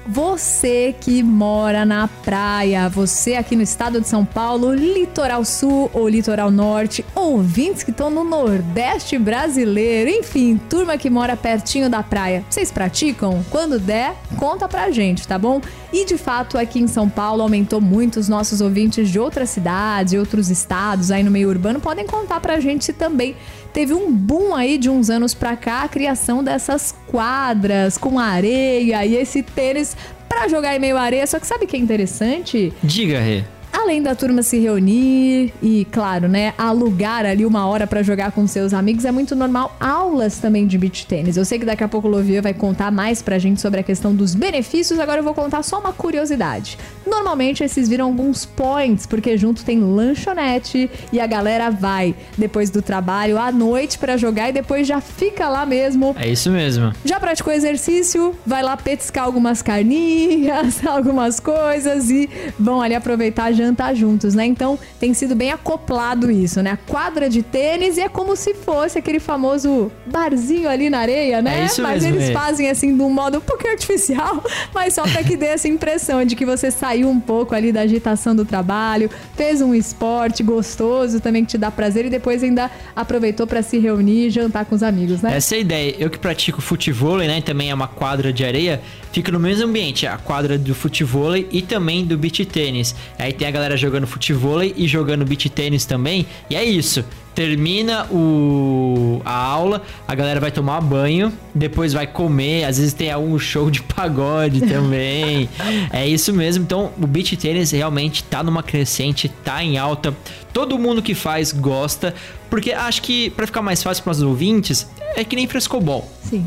Você 0.05 0.93
que 1.00 1.24
mora 1.24 1.86
na 1.86 2.10
praia, 2.10 2.89
você 2.89 3.36
aqui 3.36 3.55
no 3.55 3.62
estado 3.62 4.01
de 4.01 4.07
São 4.07 4.25
Paulo, 4.25 4.74
litoral 4.74 5.45
sul 5.45 5.89
ou 5.93 6.10
litoral 6.10 6.51
norte, 6.51 7.05
ouvintes 7.15 7.83
que 7.83 7.91
estão 7.91 8.10
no 8.10 8.25
Nordeste 8.25 9.17
brasileiro, 9.17 10.10
enfim, 10.10 10.60
turma 10.69 10.98
que 10.98 11.10
mora 11.10 11.38
pertinho 11.38 11.89
da 11.89 12.03
praia, 12.03 12.43
vocês 12.50 12.69
praticam? 12.69 13.45
Quando 13.50 13.79
der, 13.79 14.13
conta 14.36 14.67
pra 14.67 14.91
gente, 14.91 15.25
tá 15.25 15.39
bom? 15.39 15.62
E 15.93 16.05
de 16.05 16.17
fato, 16.17 16.57
aqui 16.57 16.79
em 16.79 16.88
São 16.88 17.07
Paulo 17.07 17.41
aumentou 17.41 17.79
muito 17.79 18.19
os 18.19 18.27
nossos 18.27 18.60
ouvintes 18.60 19.10
de 19.10 19.19
outras 19.19 19.51
cidades 19.51 20.13
outros 20.17 20.50
estados 20.50 21.12
aí 21.12 21.24
no 21.24 21.31
meio 21.31 21.48
urbano, 21.48 21.79
podem 21.79 22.05
contar 22.05 22.41
pra 22.41 22.60
gente 22.60 22.83
se 22.86 22.93
também 22.93 23.36
teve 23.72 23.93
um 23.93 24.12
boom 24.12 24.53
aí 24.53 24.77
de 24.77 24.89
uns 24.89 25.10
anos 25.10 25.33
pra 25.33 25.55
cá 25.55 25.83
a 25.83 25.88
criação 25.88 26.43
dessas 26.43 26.93
quadras 27.07 27.98
com 27.98 28.19
areia 28.19 29.05
e 29.05 29.15
esse 29.15 29.41
tênis 29.41 29.93
para 30.34 30.48
jogar 30.48 30.75
em 30.75 30.80
meio 30.80 30.98
areia. 30.98 31.25
Só 31.28 31.40
que 31.40 31.48
sabe 31.48 31.66
o 31.66 31.68
que 31.68 31.75
é 31.75 31.80
interessante? 31.80 32.74
Diga, 32.84 33.20
Rê. 33.20 33.44
Além 33.72 34.04
da 34.04 34.13
turma 34.13 34.44
se 34.44 34.60
reunir 34.60 35.52
e, 35.62 35.86
claro, 35.92 36.28
né, 36.28 36.54
alugar 36.58 37.25
ali 37.25 37.44
uma 37.44 37.66
hora 37.66 37.88
para 37.88 38.04
jogar 38.04 38.32
com 38.32 38.46
seus 38.46 38.72
amigos, 38.72 39.04
é 39.04 39.12
muito 39.12 39.36
normal 39.36 39.75
aulas 39.80 40.38
também 40.38 40.68
de 40.68 40.78
beach 40.78 41.08
tênis. 41.08 41.38
Eu 41.38 41.44
sei 41.44 41.58
que 41.58 41.66
daqui 41.66 41.84
a 41.84 41.88
pouco 41.88 42.08
o 42.08 42.12
Lovia 42.12 42.40
vai 42.40 42.54
contar 42.54 42.92
mais 42.92 43.22
pra 43.22 43.40
gente 43.40 43.60
sobre 43.60 43.80
a 43.80 43.84
questão 43.84 44.13
dos 44.16 44.36
benefícios, 44.36 45.00
agora 45.00 45.20
eu 45.20 45.24
vou 45.24 45.34
contar 45.34 45.63
só 45.63 45.80
uma 45.80 45.92
curiosidade. 45.92 46.78
Normalmente 47.05 47.63
esses 47.63 47.89
viram 47.89 48.05
alguns 48.05 48.45
points, 48.45 49.05
porque 49.05 49.38
junto 49.38 49.63
tem 49.63 49.79
lanchonete 49.79 50.89
e 51.12 51.19
a 51.19 51.27
galera 51.27 51.69
vai 51.69 52.15
depois 52.38 52.69
do 52.69 52.81
trabalho 52.81 53.38
à 53.38 53.51
noite 53.51 53.98
para 53.98 54.17
jogar 54.17 54.50
e 54.50 54.53
depois 54.53 54.88
já 54.88 55.01
fica 55.01 55.50
lá 55.50 55.65
mesmo. 55.65 56.15
É 56.19 56.27
isso 56.27 56.50
mesmo. 56.50 56.93
Já 57.03 57.19
praticou 57.19 57.53
exercício? 57.53 58.36
Vai 58.45 58.63
lá 58.63 58.75
petiscar 58.77 59.25
algumas 59.25 59.62
carninhas, 59.62 60.86
algumas 60.88 61.39
coisas 61.39 62.10
e 62.10 62.29
vão 62.60 62.81
ali 62.81 62.95
aproveitar 62.95 63.51
jantar 63.51 63.95
juntos, 63.95 64.33
né? 64.33 64.45
Então 64.45 64.77
tem 65.00 65.13
sido 65.13 65.36
bem 65.36 65.51
acoplado 65.51 66.31
isso, 66.31 66.62
né? 66.62 66.77
Quadra 66.88 67.29
de 67.29 67.41
tênis 67.41 67.98
e 67.98 68.01
é 68.01 68.10
como 68.10 68.36
se 68.36 68.53
fosse 68.53 68.98
aquele 68.98 69.19
famoso 69.19 69.91
barzinho 70.05 70.69
ali 70.69 70.89
na 70.89 71.00
areia, 71.00 71.41
né? 71.41 71.62
É 71.62 71.65
isso 71.65 71.81
mas 71.81 72.03
mesmo, 72.03 72.17
eles 72.17 72.29
é. 72.29 72.33
fazem 72.33 72.69
assim 72.69 72.95
de 72.95 73.01
um 73.01 73.10
modo 73.10 73.38
um 73.38 73.41
pouco 73.41 73.67
artificial, 73.67 74.43
mas 74.74 74.93
só 74.93 75.03
pra 75.03 75.24
que 75.24 75.36
dê 75.36 75.48
essa 75.48 75.67
impressão 75.67 76.24
de 76.25 76.36
que 76.36 76.45
você 76.45 76.72
saiu 76.94 77.10
um 77.10 77.20
pouco 77.20 77.56
ali 77.56 77.72
da 77.72 77.82
agitação 77.82 78.36
do 78.36 78.46
trabalho, 78.46 79.10
fez 79.36 79.62
um 79.62 79.74
esporte 79.74 80.44
gostoso 80.44 81.20
também 81.20 81.44
que 81.44 81.52
te 81.52 81.58
dá 81.58 81.72
prazer 81.72 82.06
e 82.06 82.10
depois 82.10 82.44
ainda 82.44 82.70
aproveitou 82.96 83.48
pra 83.48 83.64
se 83.64 83.80
reunir 83.80 84.28
e 84.28 84.30
jantar 84.30 84.66
com 84.66 84.76
os 84.76 84.84
amigos, 84.84 85.22
né? 85.22 85.36
Essa 85.36 85.56
é 85.56 85.58
a 85.58 85.62
ideia. 85.62 85.96
Eu 85.98 86.10
que 86.10 86.20
pratico 86.20 86.62
futebol, 86.62 87.18
né? 87.18 87.42
Também 87.42 87.72
é 87.72 87.74
uma 87.74 87.88
quadra 87.88 88.32
de 88.32 88.46
areia. 88.46 88.80
Fica 89.12 89.32
no 89.32 89.40
mesmo 89.40 89.68
ambiente, 89.68 90.06
a 90.06 90.18
quadra 90.18 90.58
do 90.58 90.76
futebol 90.76 91.36
e 91.36 91.62
também 91.64 92.06
do 92.06 92.16
beach 92.18 92.46
tênis. 92.46 92.96
Aí 93.18 93.34
tem 93.34 93.48
a 93.48 93.52
galera 93.52 93.76
jogando 93.76 94.06
futebol 94.06 94.64
e 94.64 94.88
jogando 94.88 95.26
beach 95.26 95.50
tênis 95.50 95.86
também. 95.86 96.28
E 96.50 96.56
é 96.56 96.64
isso. 96.64 97.04
Termina 97.36 98.06
o 98.12 99.22
a 99.25 99.34
aula, 99.34 99.82
a 100.08 100.13
galera 100.16 100.40
vai 100.40 100.52
tomar 100.52 100.82
banho, 100.82 101.32
depois 101.54 101.94
vai 101.94 102.06
comer, 102.06 102.66
às 102.66 102.78
vezes 102.78 102.94
tem 102.94 103.12
algum 103.12 103.38
show 103.40 103.72
de 103.72 103.82
pagode 103.82 104.62
também. 104.68 105.50
é 105.92 106.08
isso 106.08 106.34
mesmo. 106.34 106.63
Então, 106.63 106.92
o 107.02 107.08
beach 107.08 107.36
tênis 107.38 107.72
realmente 107.72 108.24
tá 108.24 108.44
numa 108.44 108.62
crescente, 108.63 109.30
tá 109.30 109.63
em 109.63 109.78
alta. 109.78 110.16
Todo 110.52 110.78
mundo 110.78 111.02
que 111.02 111.16
faz 111.16 111.52
gosta, 111.52 112.13
porque 112.50 112.72
acho 112.72 113.02
que 113.02 113.30
para 113.32 113.48
ficar 113.48 113.62
mais 113.62 113.82
fácil 113.82 114.04
para 114.04 114.12
os 114.12 114.22
ouvintes, 114.22 114.88
é 115.16 115.24
que 115.24 115.36
nem 115.36 115.48
frescobol. 115.48 116.10
Sim. 116.22 116.46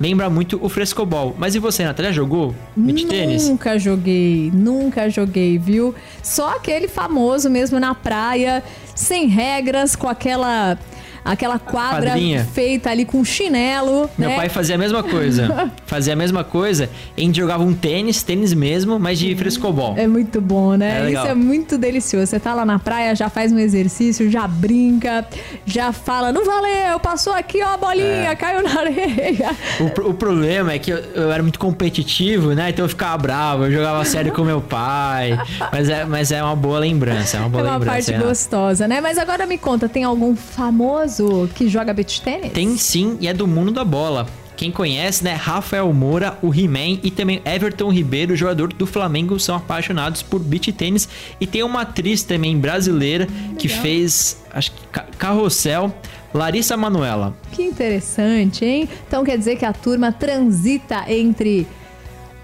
Lembra 0.00 0.28
muito 0.28 0.58
o 0.62 0.68
frescobol. 0.68 1.34
Mas 1.38 1.54
e 1.54 1.58
você, 1.58 1.84
Natália, 1.84 2.12
jogou 2.12 2.54
beach 2.76 3.06
tênis? 3.06 3.48
Nunca 3.48 3.78
joguei, 3.78 4.50
nunca 4.52 5.08
joguei, 5.08 5.58
viu? 5.58 5.94
Só 6.22 6.56
aquele 6.56 6.88
famoso 6.88 7.48
mesmo 7.48 7.78
na 7.78 7.94
praia, 7.94 8.62
sem 8.94 9.26
regras, 9.26 9.94
com 9.94 10.08
aquela 10.08 10.78
aquela 11.24 11.58
quadra 11.58 12.10
Quadrinha. 12.10 12.44
feita 12.52 12.90
ali 12.90 13.04
com 13.04 13.24
chinelo, 13.24 14.08
Meu 14.18 14.28
né? 14.28 14.36
pai 14.36 14.48
fazia 14.48 14.74
a 14.74 14.78
mesma 14.78 15.02
coisa. 15.02 15.70
fazia 15.86 16.12
a 16.12 16.16
mesma 16.16 16.42
coisa. 16.44 16.88
A 17.16 17.20
gente 17.20 17.36
jogava 17.36 17.62
um 17.62 17.72
tênis, 17.74 18.22
tênis 18.22 18.52
mesmo, 18.54 18.98
mas 18.98 19.18
de 19.18 19.34
frescobol. 19.36 19.94
É 19.96 20.06
muito 20.06 20.40
bom, 20.40 20.74
né? 20.74 21.06
É. 21.06 21.12
Isso 21.12 21.26
é 21.26 21.34
muito 21.34 21.76
delicioso. 21.78 22.26
Você 22.26 22.40
tá 22.40 22.54
lá 22.54 22.64
na 22.64 22.78
praia, 22.78 23.14
já 23.14 23.28
faz 23.28 23.52
um 23.52 23.58
exercício, 23.58 24.30
já 24.30 24.46
brinca, 24.48 25.26
já 25.66 25.92
fala, 25.92 26.32
não 26.32 26.44
valeu, 26.44 26.98
passou 27.00 27.32
aqui, 27.32 27.62
ó, 27.62 27.74
a 27.74 27.76
bolinha, 27.76 28.30
É. 28.30 28.34
caiu 28.34 28.62
na 28.62 28.80
areia. 28.80 29.50
O, 29.80 30.10
o 30.10 30.14
problema 30.14 30.72
é 30.72 30.78
que 30.78 30.90
eu, 30.90 30.98
eu 31.14 31.30
era 31.30 31.42
muito 31.42 31.58
competitivo, 31.58 32.52
né? 32.54 32.70
Então 32.70 32.84
eu 32.84 32.88
ficava 32.88 33.16
bravo, 33.18 33.64
eu 33.66 33.72
jogava 33.72 34.04
sério 34.04 34.32
com 34.32 34.42
meu 34.44 34.60
pai. 34.60 35.38
Mas 35.70 35.88
é, 35.88 36.04
mas 36.04 36.32
é 36.32 36.42
uma 36.42 36.56
boa 36.56 36.78
lembrança, 36.78 37.36
é 37.36 37.40
uma 37.40 37.46
É 37.46 37.50
boa 37.50 37.62
uma 37.64 37.72
lembrança. 37.74 37.92
parte 37.92 38.10
Renato. 38.10 38.28
gostosa, 38.28 38.88
né? 38.88 39.00
Mas 39.00 39.18
agora 39.18 39.46
me 39.46 39.58
conta, 39.58 39.88
tem 39.88 40.04
algum 40.04 40.34
famoso 40.34 41.11
que 41.54 41.68
joga 41.68 41.92
beach 41.92 42.20
tênis? 42.22 42.52
Tem 42.52 42.76
sim, 42.76 43.16
e 43.20 43.26
é 43.28 43.34
do 43.34 43.46
mundo 43.46 43.70
da 43.72 43.84
bola. 43.84 44.26
Quem 44.56 44.70
conhece, 44.70 45.24
né? 45.24 45.32
Rafael 45.34 45.92
Moura, 45.92 46.38
o 46.42 46.54
He-Man 46.54 47.00
e 47.02 47.10
também 47.10 47.40
Everton 47.44 47.90
Ribeiro, 47.90 48.36
jogador 48.36 48.72
do 48.72 48.86
Flamengo, 48.86 49.40
são 49.40 49.56
apaixonados 49.56 50.22
por 50.22 50.38
beach 50.40 50.70
tênis. 50.72 51.08
E 51.40 51.46
tem 51.46 51.62
uma 51.64 51.80
atriz 51.80 52.22
também 52.22 52.56
brasileira 52.58 53.26
que 53.58 53.66
fez, 53.66 54.36
acho 54.52 54.70
que 54.70 54.86
ca- 54.92 55.06
carrossel, 55.18 55.92
Larissa 56.32 56.76
Manuela. 56.76 57.34
Que 57.50 57.62
interessante, 57.62 58.64
hein? 58.64 58.88
Então 59.08 59.24
quer 59.24 59.36
dizer 59.36 59.56
que 59.56 59.64
a 59.64 59.72
turma 59.72 60.12
transita 60.12 61.04
entre 61.08 61.66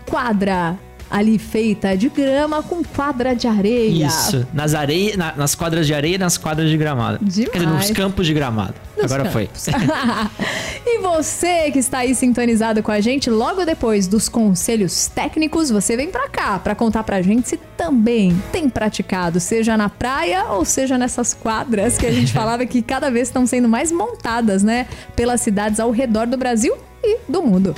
quadra 0.07 0.79
ali 1.11 1.39
feita 1.39 1.97
de 1.97 2.09
grama 2.09 2.63
com 2.63 2.83
quadra 2.85 3.35
de 3.35 3.47
areia. 3.47 4.07
Isso, 4.07 4.47
nas, 4.53 4.75
areia, 4.75 5.17
na- 5.17 5.35
nas 5.37 5.55
quadras 5.55 5.87
de 5.87 5.95
areia 5.95 6.17
e 6.17 6.19
nas 6.19 6.37
quadras 6.37 6.69
de 6.71 6.77
gramado. 6.77 7.19
Demais. 7.23 7.51
Quer 7.51 7.59
dizer, 7.59 7.71
nos 7.73 7.91
campos 7.91 8.27
de 8.27 8.35
gramado. 8.35 8.75
Nos 8.97 9.11
Agora 9.13 9.31
campos. 9.31 9.65
foi. 9.65 9.75
e 10.85 10.99
você 11.01 11.71
que 11.71 11.79
está 11.79 11.99
aí 11.99 12.15
sintonizado 12.15 12.83
com 12.83 12.91
a 12.91 13.01
gente, 13.01 13.31
logo 13.31 13.65
depois 13.65 14.07
dos 14.07 14.29
conselhos 14.29 15.07
técnicos, 15.07 15.71
você 15.71 15.97
vem 15.97 16.09
pra 16.11 16.29
cá 16.29 16.59
pra 16.59 16.75
contar 16.75 17.03
pra 17.05 17.23
gente 17.23 17.49
se 17.49 17.57
também 17.77 18.41
tem 18.53 18.69
praticado, 18.69 19.39
seja 19.41 19.77
na 19.77 19.89
praia 19.89 20.45
ou 20.51 20.65
seja 20.65 20.99
nessas 20.99 21.33
quadras 21.33 21.97
que 21.97 22.07
a 22.07 22.13
gente 22.13 22.33
falava 22.35 22.67
que 22.67 22.83
cada 22.83 23.11
vez 23.11 23.29
estão 23.29 23.47
sendo 23.47 23.69
mais 23.69 23.91
montadas, 23.93 24.63
né, 24.63 24.87
pelas 25.15 25.41
cidades 25.41 25.79
ao 25.81 25.91
redor 25.91 26.27
do 26.27 26.37
Brasil 26.37 26.77
e 27.03 27.19
do 27.29 27.41
mundo. 27.43 27.75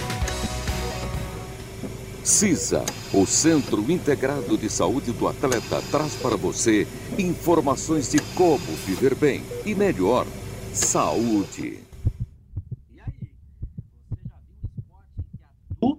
CISA, 2.25 2.85
o 3.13 3.27
Centro 3.27 3.91
Integrado 3.91 4.57
de 4.57 4.69
Saúde 4.69 5.13
do 5.13 5.27
Atleta, 5.27 5.83
traz 5.91 6.15
para 6.17 6.37
você 6.37 6.87
informações 7.19 8.11
de 8.11 8.19
como 8.35 8.59
viver 8.87 9.15
bem 9.15 9.43
e 9.65 9.75
melhor. 9.75 10.27
Saúde. 10.73 11.91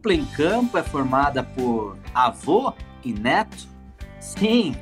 dupla 0.02 0.14
em 0.16 0.26
campo 0.26 0.80
é 0.80 0.84
formada 0.84 1.44
por 1.44 1.96
avô 2.12 2.74
e 3.06 3.14
neto? 3.14 3.68
Sim, 4.20 4.76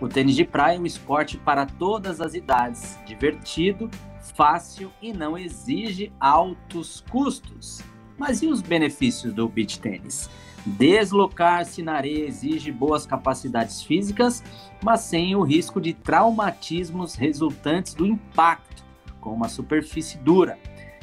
o 0.00 0.08
tênis 0.08 0.34
de 0.34 0.44
praia 0.44 0.76
é 0.76 0.80
um 0.80 0.86
esporte 0.86 1.36
para 1.36 1.64
todas 1.64 2.20
as 2.20 2.34
idades, 2.34 2.98
divertido, 3.06 3.88
fácil 4.34 4.90
e 5.00 5.12
não 5.12 5.38
exige 5.38 6.12
altos 6.18 7.04
custos. 7.08 7.80
Mas 8.18 8.42
e 8.42 8.48
os 8.48 8.60
benefícios 8.60 9.32
do 9.32 9.48
beach 9.48 9.78
tênis? 9.78 10.28
Deslocar-se 10.66 11.80
na 11.80 11.94
areia 11.94 12.26
exige 12.26 12.72
boas 12.72 13.06
capacidades 13.06 13.82
físicas, 13.82 14.42
mas 14.82 15.00
sem 15.00 15.36
o 15.36 15.42
risco 15.42 15.80
de 15.80 15.94
traumatismos 15.94 17.14
resultantes 17.14 17.94
do 17.94 18.04
impacto 18.04 18.84
com 19.20 19.32
uma 19.32 19.48
superfície 19.48 20.18
dura. 20.18 20.58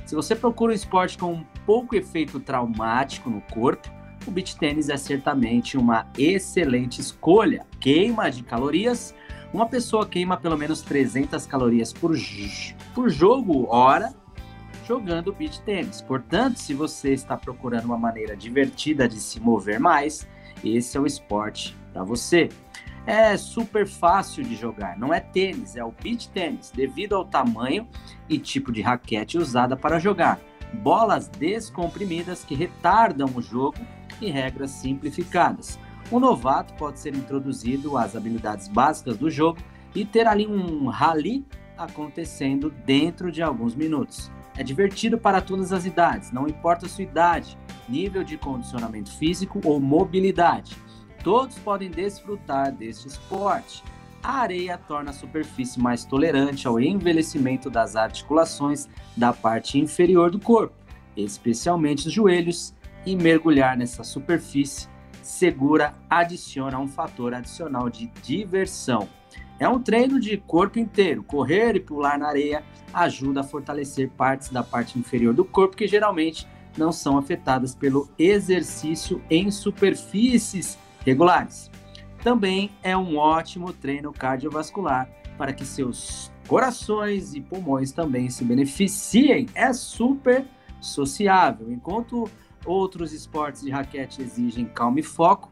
Se 0.06 0.16
você 0.16 0.36
procura 0.36 0.74
um 0.74 0.76
esporte 0.76 1.18
com 1.18 1.46
pouco 1.66 1.96
efeito 1.96 2.42
traumático 2.42 3.30
no 3.30 3.40
corpo, 3.40 3.90
o 4.28 4.32
beach 4.32 4.58
tênis 4.58 4.90
é 4.90 4.98
certamente 4.98 5.78
uma 5.78 6.08
excelente 6.18 7.00
escolha. 7.00 7.66
Queima 7.80 8.30
de 8.30 8.44
calorias. 8.44 9.16
Uma 9.54 9.66
pessoa 9.66 10.06
queima 10.06 10.36
pelo 10.36 10.58
menos 10.58 10.82
300 10.82 11.46
calorias 11.46 11.94
por, 11.94 12.16
por 12.94 13.10
jogo 13.10 13.68
hora 13.70 14.14
jogando 14.84 15.34
beach 15.34 15.62
tênis. 15.62 16.02
Portanto, 16.02 16.58
se 16.58 16.74
você 16.74 17.14
está 17.14 17.38
procurando 17.38 17.86
uma 17.86 17.98
maneira 17.98 18.36
divertida 18.36 19.08
de 19.08 19.20
se 19.20 19.40
mover 19.40 19.80
mais, 19.80 20.28
esse 20.64 20.98
é 20.98 21.00
o 21.00 21.06
esporte 21.06 21.76
para 21.92 22.04
você. 22.04 22.50
É 23.06 23.36
super 23.36 23.86
fácil 23.86 24.44
de 24.44 24.56
jogar, 24.56 24.98
não 24.98 25.14
é 25.14 25.20
tênis, 25.20 25.76
é 25.76 25.84
o 25.84 25.92
beach 25.92 26.30
tênis, 26.30 26.72
devido 26.72 27.16
ao 27.16 27.26
tamanho 27.26 27.88
e 28.30 28.40
tipo 28.40 28.72
de 28.72 28.82
raquete 28.82 29.38
usada 29.38 29.76
para 29.76 30.00
jogar. 30.00 30.40
Bolas 30.74 31.28
descomprimidas 31.28 32.44
que 32.46 32.56
retardam 32.56 33.30
o 33.36 33.42
jogo 33.42 33.78
e 34.22 34.32
regras 34.32 34.72
simplificadas. 34.72 35.78
O 36.10 36.20
novato 36.20 36.74
pode 36.76 37.00
ser 37.00 37.14
introduzido 37.14 37.98
às 37.98 38.16
habilidades 38.16 38.68
básicas 38.68 39.18
do 39.18 39.30
jogo 39.30 39.60
e 39.94 40.06
ter 40.06 40.26
ali 40.26 40.48
um 40.48 40.88
rally 40.88 41.46
acontecendo 41.78 42.70
dentro 42.86 43.32
de 43.32 43.42
alguns 43.42 43.76
minutos. 43.76 44.32
É 44.56 44.64
divertido 44.64 45.18
para 45.18 45.42
todas 45.42 45.74
as 45.74 45.86
idades, 45.86 46.32
não 46.32 46.48
importa 46.48 46.86
a 46.86 46.90
sua 46.90 47.04
idade, 47.04 47.58
nível 47.90 48.24
de 48.24 48.38
condicionamento 48.38 49.12
físico 49.12 49.60
ou 49.64 49.80
mobilidade. 49.80 50.76
Todos 51.24 51.58
podem 51.60 51.90
desfrutar 51.90 52.72
deste 52.72 53.08
esporte. 53.08 53.84
A 54.22 54.40
areia 54.40 54.78
torna 54.78 55.10
a 55.10 55.14
superfície 55.14 55.80
mais 55.80 56.06
tolerante 56.06 56.68
ao 56.68 56.80
envelhecimento 56.80 57.70
das 57.70 57.96
articulações 57.96 58.88
da 59.18 59.34
parte 59.34 59.80
inferior 59.80 60.30
do 60.30 60.40
corpo, 60.40 60.76
especialmente 61.18 62.08
os 62.08 62.14
joelhos, 62.14 62.74
e 63.06 63.16
mergulhar 63.16 63.76
nessa 63.76 64.04
superfície 64.04 64.88
segura 65.22 65.94
adiciona 66.10 66.80
um 66.80 66.88
fator 66.88 67.34
adicional 67.34 67.90
de 67.90 68.08
diversão. 68.22 69.10
É 69.64 69.70
um 69.70 69.80
treino 69.80 70.20
de 70.20 70.36
corpo 70.36 70.78
inteiro. 70.78 71.24
Correr 71.24 71.78
e 71.78 71.80
pular 71.80 72.20
na 72.20 72.28
areia 72.28 72.66
ajuda 72.94 73.40
a 73.40 73.44
fortalecer 73.46 74.10
partes 74.10 74.50
da 74.50 74.62
parte 74.62 75.00
inferior 75.00 75.34
do 75.34 75.46
corpo 75.46 75.78
que 75.78 75.88
geralmente 75.88 76.46
não 76.78 76.92
são 76.92 77.18
afetadas 77.18 77.74
pelo 77.74 78.10
exercício 78.20 79.24
em 79.30 79.50
superfícies 79.50 80.78
regulares. 81.06 81.72
Também 82.22 82.72
é 82.84 82.98
um 82.98 83.16
ótimo 83.16 83.72
treino 83.72 84.12
cardiovascular 84.12 85.10
para 85.38 85.54
que 85.54 85.66
seus 85.66 86.30
corações 86.46 87.34
e 87.34 87.40
pulmões 87.40 87.94
também 87.94 88.30
se 88.30 88.44
beneficiem. 88.44 89.46
É 89.56 89.72
super 89.72 90.46
sociável. 90.82 91.72
Enquanto 91.72 92.30
outros 92.66 93.14
esportes 93.14 93.62
de 93.62 93.72
raquete 93.72 94.22
exigem 94.22 94.66
calma 94.66 95.00
e 95.00 95.04
foco, 95.04 95.50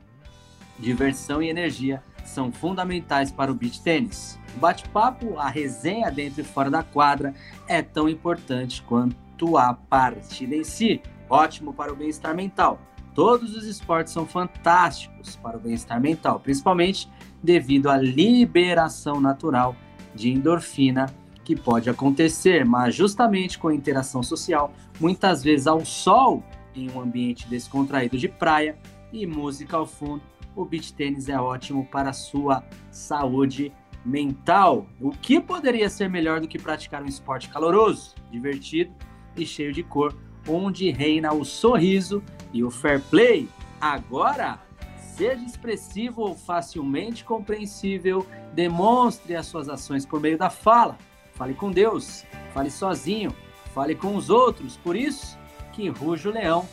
diversão 0.78 1.42
e 1.42 1.50
energia 1.50 2.04
são 2.24 2.52
fundamentais 2.52 3.32
para 3.32 3.52
o 3.52 3.56
beach 3.56 3.82
tênis. 3.82 4.40
O 4.56 4.60
bate-papo, 4.60 5.38
a 5.38 5.50
resenha 5.50 6.12
dentro 6.12 6.42
e 6.42 6.44
fora 6.44 6.70
da 6.70 6.84
quadra 6.84 7.34
é 7.68 7.82
tão 7.82 8.10
importante 8.10 8.82
quanto 8.84 9.58
a 9.58 9.74
partida 9.74 10.56
em 10.56 10.64
si. 10.64 11.02
Ótimo 11.30 11.74
para 11.74 11.94
o 11.94 11.96
bem-estar 11.96 12.36
mental. 12.36 12.80
Todos 13.14 13.56
os 13.56 13.66
esportes 13.66 14.14
são 14.14 14.26
fantásticos 14.26 15.36
para 15.36 15.58
o 15.58 15.60
bem-estar 15.60 16.00
mental, 16.00 16.40
principalmente 16.40 17.10
devido 17.44 17.90
à 17.90 17.98
liberação 17.98 19.20
natural 19.20 19.76
de 20.16 20.32
endorfina 20.32 21.08
que 21.44 21.56
pode 21.56 21.90
acontecer, 21.90 22.64
mas 22.66 22.96
justamente 22.96 23.58
com 23.58 23.68
a 23.68 23.76
interação 23.76 24.22
social, 24.22 24.74
muitas 25.00 25.44
vezes 25.44 25.68
ao 25.68 25.84
sol, 25.84 26.44
em 26.76 26.90
um 26.92 27.02
ambiente 27.02 27.48
descontraído 27.48 28.18
de 28.18 28.28
praia 28.28 28.78
e 29.12 29.26
música 29.26 29.76
ao 29.76 29.86
fundo, 29.86 30.22
o 30.56 30.66
beach 30.66 30.94
tênis 30.94 31.30
é 31.30 31.40
ótimo 31.40 31.86
para 31.86 32.10
a 32.10 32.14
sua 32.14 32.64
saúde 32.90 33.72
mental. 34.06 34.88
O 35.00 35.12
que 35.12 35.40
poderia 35.40 35.90
ser 35.90 36.10
melhor 36.10 36.40
do 36.40 36.48
que 36.48 36.60
praticar 36.60 37.04
um 37.04 37.08
esporte 37.08 37.50
caloroso, 37.50 38.16
divertido 38.32 38.94
e 39.36 39.46
cheio 39.46 39.72
de 39.72 39.84
cor, 39.84 40.16
onde 40.48 40.90
reina 40.90 41.34
o 41.34 41.46
sorriso 41.46 42.24
e 42.52 42.64
o 42.64 42.72
fair 42.72 43.02
play? 43.02 43.48
Agora, 43.80 44.60
seja 44.98 45.44
expressivo 45.44 46.22
ou 46.22 46.36
facilmente 46.36 47.24
compreensível, 47.24 48.26
demonstre 48.54 49.36
as 49.36 49.46
suas 49.46 49.70
ações 49.70 50.06
por 50.06 50.20
meio 50.20 50.38
da 50.38 50.50
fala. 50.50 50.98
Fale 51.34 51.54
com 51.54 51.72
Deus, 51.72 52.26
fale 52.54 52.70
sozinho, 52.70 53.36
fale 53.74 53.96
com 53.96 54.16
os 54.16 54.30
outros. 54.30 54.78
Por 54.78 54.96
isso 54.96 55.38
que 55.74 55.90
ruge 55.90 56.28
o 56.28 56.32
leão. 56.32 56.68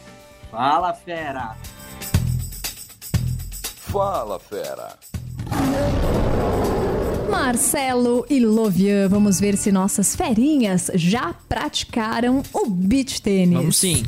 Fala, 0.50 0.94
fera! 0.94 1.56
Fala, 3.90 4.38
fera! 4.38 4.98
Marcelo 7.30 8.26
e 8.28 8.38
Lovian, 8.38 9.08
vamos 9.08 9.40
ver 9.40 9.56
se 9.56 9.72
nossas 9.72 10.14
ferinhas 10.14 10.90
já 10.94 11.34
praticaram 11.48 12.42
o 12.52 12.66
beach 12.68 13.22
tênis. 13.22 13.56
Vamos 13.56 13.78
sim. 13.78 14.02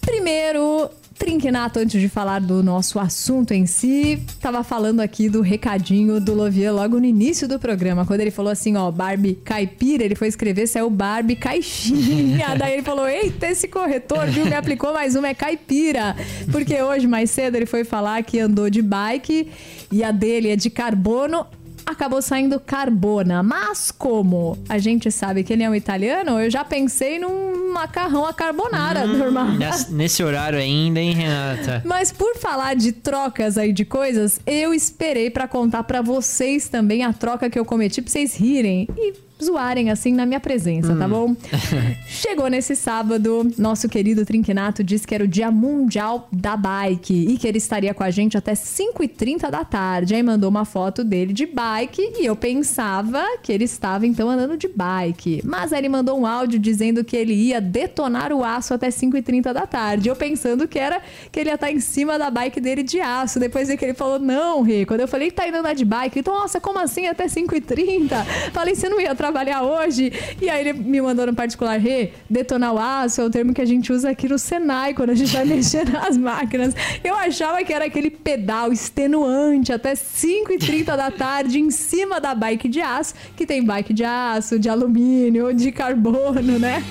Primeiro, 0.00 0.90
Trinquinato, 1.22 1.78
antes 1.78 2.00
de 2.00 2.08
falar 2.08 2.40
do 2.40 2.64
nosso 2.64 2.98
assunto 2.98 3.52
em 3.52 3.64
si, 3.64 4.20
tava 4.40 4.64
falando 4.64 4.98
aqui 4.98 5.28
do 5.28 5.40
recadinho 5.40 6.20
do 6.20 6.34
Lovian 6.34 6.72
logo 6.72 6.98
no 6.98 7.04
início 7.04 7.46
do 7.46 7.60
programa, 7.60 8.04
quando 8.04 8.22
ele 8.22 8.32
falou 8.32 8.50
assim, 8.50 8.76
ó, 8.76 8.90
Barbie 8.90 9.36
caipira, 9.36 10.02
ele 10.02 10.16
foi 10.16 10.26
escrever 10.26 10.66
se 10.66 10.80
é 10.80 10.82
o 10.82 10.90
Barbie 10.90 11.36
caixinha. 11.36 12.48
Daí 12.58 12.72
ele 12.72 12.82
falou, 12.82 13.08
eita, 13.08 13.46
esse 13.46 13.68
corretor, 13.68 14.26
viu, 14.26 14.46
me 14.46 14.54
aplicou 14.54 14.92
mais 14.92 15.14
uma, 15.14 15.28
é 15.28 15.34
caipira. 15.34 16.16
Porque 16.50 16.82
hoje, 16.82 17.06
mais 17.06 17.30
cedo, 17.30 17.54
ele 17.54 17.66
foi 17.66 17.84
falar 17.84 18.20
que 18.24 18.40
andou 18.40 18.68
de 18.68 18.82
bike 18.82 19.48
e 19.92 20.02
a 20.02 20.10
dele 20.10 20.48
é 20.48 20.56
de 20.56 20.70
carbono 20.70 21.46
acabou 21.92 22.20
saindo 22.20 22.58
carbona. 22.60 23.42
Mas 23.42 23.90
como 23.90 24.58
a 24.68 24.78
gente 24.78 25.10
sabe 25.10 25.44
que 25.44 25.52
ele 25.52 25.62
é 25.62 25.70
um 25.70 25.74
italiano, 25.74 26.40
eu 26.40 26.50
já 26.50 26.64
pensei 26.64 27.18
num 27.18 27.72
macarrão 27.72 28.26
a 28.26 28.32
carbonara 28.32 29.06
normal. 29.06 29.46
Nesse, 29.52 29.92
nesse 29.92 30.22
horário 30.22 30.58
ainda, 30.58 31.00
hein, 31.00 31.12
Renata? 31.12 31.82
Mas 31.86 32.12
por 32.12 32.36
falar 32.36 32.74
de 32.74 32.92
trocas 32.92 33.56
aí 33.56 33.72
de 33.72 33.84
coisas, 33.84 34.40
eu 34.46 34.74
esperei 34.74 35.30
pra 35.30 35.48
contar 35.48 35.84
pra 35.84 36.02
vocês 36.02 36.68
também 36.68 37.04
a 37.04 37.12
troca 37.12 37.48
que 37.48 37.58
eu 37.58 37.64
cometi 37.64 38.02
pra 38.02 38.10
vocês 38.10 38.36
rirem 38.36 38.88
e 38.96 39.14
zoarem 39.42 39.90
assim 39.90 40.12
na 40.12 40.24
minha 40.24 40.40
presença, 40.40 40.94
tá 40.94 41.06
bom? 41.08 41.34
Chegou 42.06 42.48
nesse 42.48 42.76
sábado, 42.76 43.50
nosso 43.58 43.88
querido 43.88 44.24
Trinquinato 44.24 44.82
disse 44.82 45.06
que 45.06 45.14
era 45.14 45.24
o 45.24 45.28
Dia 45.28 45.50
Mundial 45.50 46.28
da 46.32 46.56
Bike 46.56 47.26
e 47.28 47.36
que 47.36 47.46
ele 47.46 47.58
estaria 47.58 47.92
com 47.92 48.02
a 48.02 48.10
gente 48.10 48.36
até 48.38 48.52
5h30 48.52 49.50
da 49.50 49.64
tarde. 49.64 50.14
Aí 50.14 50.22
mandou 50.22 50.48
uma 50.48 50.64
foto 50.64 51.04
dele 51.04 51.32
de 51.32 51.46
bike 51.46 52.14
e 52.20 52.26
eu 52.26 52.36
pensava 52.36 53.22
que 53.42 53.52
ele 53.52 53.64
estava 53.64 54.06
então 54.06 54.30
andando 54.30 54.56
de 54.56 54.68
bike. 54.68 55.42
Mas 55.44 55.72
aí 55.72 55.80
ele 55.80 55.88
mandou 55.88 56.18
um 56.18 56.26
áudio 56.26 56.58
dizendo 56.58 57.04
que 57.04 57.16
ele 57.16 57.34
ia 57.34 57.60
detonar 57.60 58.32
o 58.32 58.44
aço 58.44 58.74
até 58.74 58.88
5h30 58.88 59.52
da 59.52 59.66
tarde. 59.66 60.08
Eu 60.08 60.16
pensando 60.16 60.68
que 60.68 60.78
era 60.78 61.00
que 61.30 61.40
ele 61.40 61.50
ia 61.50 61.54
estar 61.54 61.70
em 61.70 61.80
cima 61.80 62.18
da 62.18 62.30
bike 62.30 62.60
dele 62.60 62.82
de 62.82 63.00
aço. 63.00 63.40
Depois 63.40 63.68
é 63.68 63.76
que 63.76 63.84
ele 63.84 63.94
falou, 63.94 64.18
não, 64.18 64.62
Rê. 64.62 64.86
Quando 64.86 65.00
eu 65.00 65.08
falei 65.08 65.30
que 65.30 65.36
tá 65.36 65.48
indo 65.48 65.56
andar 65.56 65.74
de 65.74 65.84
bike, 65.84 66.20
então, 66.20 66.34
nossa, 66.34 66.60
como 66.60 66.78
assim 66.78 67.06
até 67.06 67.26
5h30? 67.26 68.24
Falei, 68.52 68.74
você 68.74 68.88
não 68.88 69.00
ia 69.00 69.14
trabalhar 69.14 69.31
hoje? 69.62 70.12
E 70.40 70.48
aí 70.48 70.60
ele 70.66 70.72
me 70.72 71.00
mandou 71.00 71.26
no 71.26 71.34
particular, 71.34 71.78
Rê, 71.78 72.10
detonar 72.28 72.74
o 72.74 72.78
aço 72.78 73.20
é 73.20 73.24
o 73.24 73.30
termo 73.30 73.52
que 73.52 73.60
a 73.60 73.64
gente 73.64 73.92
usa 73.92 74.10
aqui 74.10 74.28
no 74.28 74.38
Senai, 74.38 74.94
quando 74.94 75.10
a 75.10 75.14
gente 75.14 75.32
vai 75.32 75.44
mexer 75.46 75.88
nas 75.88 76.16
máquinas. 76.16 76.74
Eu 77.02 77.14
achava 77.14 77.62
que 77.64 77.72
era 77.72 77.86
aquele 77.86 78.10
pedal 78.10 78.72
extenuante 78.72 79.72
até 79.72 79.94
5h30 79.94 80.96
da 80.96 81.10
tarde 81.10 81.58
em 81.58 81.70
cima 81.70 82.20
da 82.20 82.34
bike 82.34 82.68
de 82.68 82.80
aço, 82.80 83.14
que 83.36 83.46
tem 83.46 83.64
bike 83.64 83.92
de 83.92 84.04
aço, 84.04 84.58
de 84.58 84.68
alumínio, 84.68 85.52
de 85.52 85.72
carbono, 85.72 86.58
né? 86.58 86.82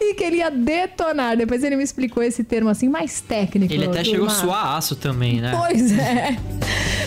E 0.00 0.14
que 0.14 0.24
ele 0.24 0.36
ia 0.36 0.50
detonar. 0.50 1.36
Depois 1.36 1.62
ele 1.62 1.76
me 1.76 1.82
explicou 1.82 2.22
esse 2.22 2.44
termo 2.44 2.68
assim 2.70 2.88
mais 2.88 3.20
técnico. 3.20 3.72
Ele 3.72 3.86
até 3.86 4.04
chegou 4.04 4.26
a 4.26 4.30
suar 4.30 4.76
aço 4.76 4.96
também, 4.96 5.40
né? 5.40 5.52
Pois 5.56 5.92
é. 5.92 6.36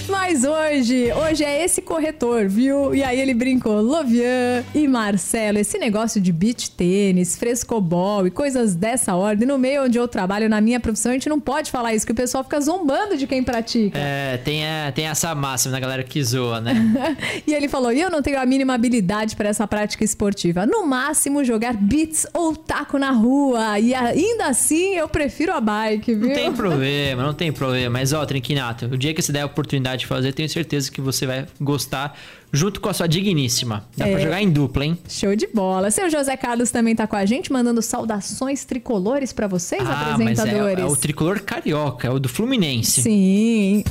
Mas 0.10 0.44
hoje, 0.44 1.12
hoje 1.14 1.44
é 1.44 1.64
esse 1.64 1.82
corretor, 1.82 2.48
viu? 2.48 2.94
E 2.94 3.04
aí 3.04 3.20
ele 3.20 3.34
brincou, 3.34 3.82
Lovian 3.82 4.64
e 4.76 4.88
Marcelo, 4.88 5.58
esse 5.58 5.78
negócio 5.78 6.20
de 6.22 6.32
beach 6.32 6.72
tênis, 6.72 7.36
frescobol 7.38 8.28
e 8.28 8.32
coisas 8.32 8.76
dessa 8.76 9.16
ordem, 9.16 9.48
no 9.48 9.58
meio 9.58 9.84
onde 9.86 9.98
eu 9.98 10.08
trabalho, 10.08 10.50
na 10.50 10.60
minha 10.62 10.80
profissão, 10.80 11.12
a 11.12 11.14
gente 11.14 11.30
não 11.30 11.40
pode 11.40 11.72
falar 11.72 11.94
isso, 11.94 12.06
que 12.06 12.12
o 12.12 12.16
pessoal 12.16 12.44
fica 12.44 12.60
zombando 12.60 13.16
de 13.18 13.26
quem 13.26 13.44
pratica. 13.44 13.98
É, 13.98 14.38
tem, 14.38 14.66
a- 14.66 14.92
tem 14.94 15.06
essa 15.08 15.34
máxima 15.34 15.72
da 15.72 15.80
galera 15.80 16.04
que 16.04 16.22
zoa, 16.24 16.60
né? 16.62 16.76
e 17.48 17.54
ele 17.54 17.68
falou: 17.68 17.92
e 17.92 18.02
eu 18.02 18.10
não 18.10 18.22
tenho 18.22 18.40
a 18.40 18.46
mínima 18.46 18.74
habilidade 18.74 19.36
para 19.36 19.50
essa 19.50 19.68
prática 19.68 20.04
esportiva. 20.04 20.66
No 20.66 20.86
máximo, 20.86 21.44
jogar 21.44 21.74
beats 21.74 22.28
ou 22.34 22.56
taco 22.56 22.98
na 22.98 23.12
rua. 23.12 23.80
E 23.80 23.94
ainda 23.94 24.48
assim, 24.48 24.96
eu 24.96 25.08
prefiro 25.08 25.54
a 25.54 25.62
bike, 25.62 26.14
viu? 26.14 26.28
Não 26.30 26.36
tem 26.36 26.52
problema, 26.54 27.24
não 27.24 27.34
tem 27.34 27.52
problema. 27.52 28.00
Mas, 28.00 28.12
ó, 28.14 28.26
Trinquinato, 28.26 28.86
o 28.86 28.98
dia 28.98 29.14
que 29.14 29.22
você 29.22 29.32
der 29.32 29.42
a 29.42 29.46
oportunidade 29.46 29.93
de 29.96 30.06
fazer, 30.08 30.34
tenho 30.34 30.50
certeza 30.50 30.92
que 30.92 31.02
você 31.02 31.26
vai 31.26 31.46
gostar 31.60 32.18
junto 32.56 32.80
com 32.80 32.88
a 32.88 32.94
sua 32.94 33.08
digníssima. 33.08 33.84
Dá 33.98 34.06
pra 34.06 34.20
É. 34.20 34.24
jogar 34.24 34.42
em 34.42 34.50
dupla, 34.52 34.86
hein? 34.86 34.98
Show 35.10 35.36
de 35.36 35.48
bola. 35.48 35.90
Seu 35.90 36.08
José 36.10 36.38
Carlos 36.38 36.70
também 36.70 36.96
tá 36.96 37.08
com 37.08 37.16
a 37.16 37.26
gente, 37.26 37.52
mandando 37.52 37.82
saudações 37.82 38.64
tricolores 38.64 39.34
para 39.34 39.48
vocês, 39.48 39.82
Ah, 39.82 40.16
mas 40.20 40.38
é, 40.38 40.42
apresentadores. 40.44 40.80
é 40.84 40.86
o 40.86 40.96
tricolor 40.96 41.42
carioca, 41.42 42.08
é 42.08 42.12
o 42.12 42.20
do 42.20 42.30
Fluminense. 42.30 43.02
Sim. 43.02 43.84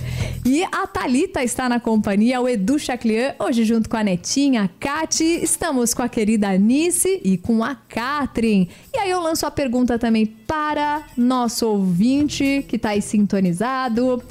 E 0.44 0.62
a 0.64 0.86
Thalita 0.86 1.42
está 1.42 1.68
na 1.68 1.80
companhia, 1.80 2.40
o 2.40 2.48
Edu 2.48 2.78
Chaclian, 2.78 3.34
hoje 3.40 3.64
junto 3.64 3.88
com 3.88 3.96
a 3.96 4.04
Netinha, 4.04 4.70
a 4.80 5.32
estamos 5.42 5.92
com 5.92 6.02
a 6.02 6.08
querida 6.08 6.48
Anice 6.50 7.20
e 7.24 7.36
com 7.36 7.64
a 7.64 7.74
Katrin. 7.74 8.68
E 8.94 8.98
aí 8.98 9.10
eu 9.10 9.20
lanço 9.20 9.44
a 9.44 9.50
pergunta 9.50 9.98
também 9.98 10.24
para 10.26 11.02
nosso 11.16 11.66
ouvinte 11.66 12.64
que 12.68 12.76
está 12.76 12.90
aí 12.90 13.02
sintonizado. 13.02 14.22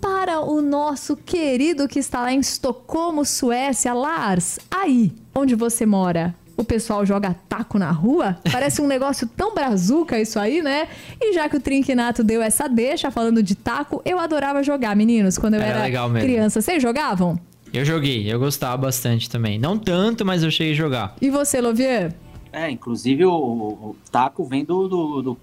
Para 0.00 0.40
o 0.40 0.60
nosso 0.60 1.16
querido 1.16 1.88
que 1.88 1.98
está 1.98 2.20
lá 2.20 2.32
em 2.32 2.40
Estocolmo, 2.40 3.24
Suécia, 3.24 3.92
Lars, 3.92 4.58
aí 4.70 5.12
onde 5.34 5.54
você 5.54 5.84
mora, 5.84 6.34
o 6.56 6.64
pessoal 6.64 7.04
joga 7.04 7.34
taco 7.48 7.78
na 7.78 7.90
rua? 7.90 8.38
Parece 8.50 8.80
um 8.80 8.86
negócio 8.88 9.26
tão 9.36 9.54
brazuca 9.54 10.20
isso 10.20 10.38
aí, 10.38 10.62
né? 10.62 10.88
E 11.20 11.32
já 11.32 11.48
que 11.48 11.56
o 11.56 11.60
Trinquinato 11.60 12.24
deu 12.24 12.40
essa 12.42 12.68
deixa 12.68 13.10
falando 13.10 13.42
de 13.42 13.54
taco, 13.54 14.00
eu 14.04 14.18
adorava 14.18 14.62
jogar, 14.62 14.94
meninos, 14.96 15.38
quando 15.38 15.54
eu 15.54 15.60
Era 15.60 15.88
era, 15.88 16.20
criança. 16.20 16.60
Vocês 16.60 16.82
jogavam? 16.82 17.38
Eu 17.72 17.84
joguei, 17.84 18.32
eu 18.32 18.38
gostava 18.38 18.76
bastante 18.76 19.28
também. 19.28 19.58
Não 19.58 19.78
tanto, 19.78 20.24
mas 20.24 20.42
eu 20.42 20.50
cheguei 20.50 20.72
a 20.72 20.76
jogar. 20.76 21.16
E 21.20 21.28
você, 21.28 21.60
Lovier? 21.60 22.14
É, 22.52 22.70
inclusive 22.70 23.24
o, 23.24 23.32
o 23.32 23.96
taco 24.10 24.44
vem 24.44 24.64
do, 24.64 24.88
do, 24.88 25.22
do. 25.22 25.38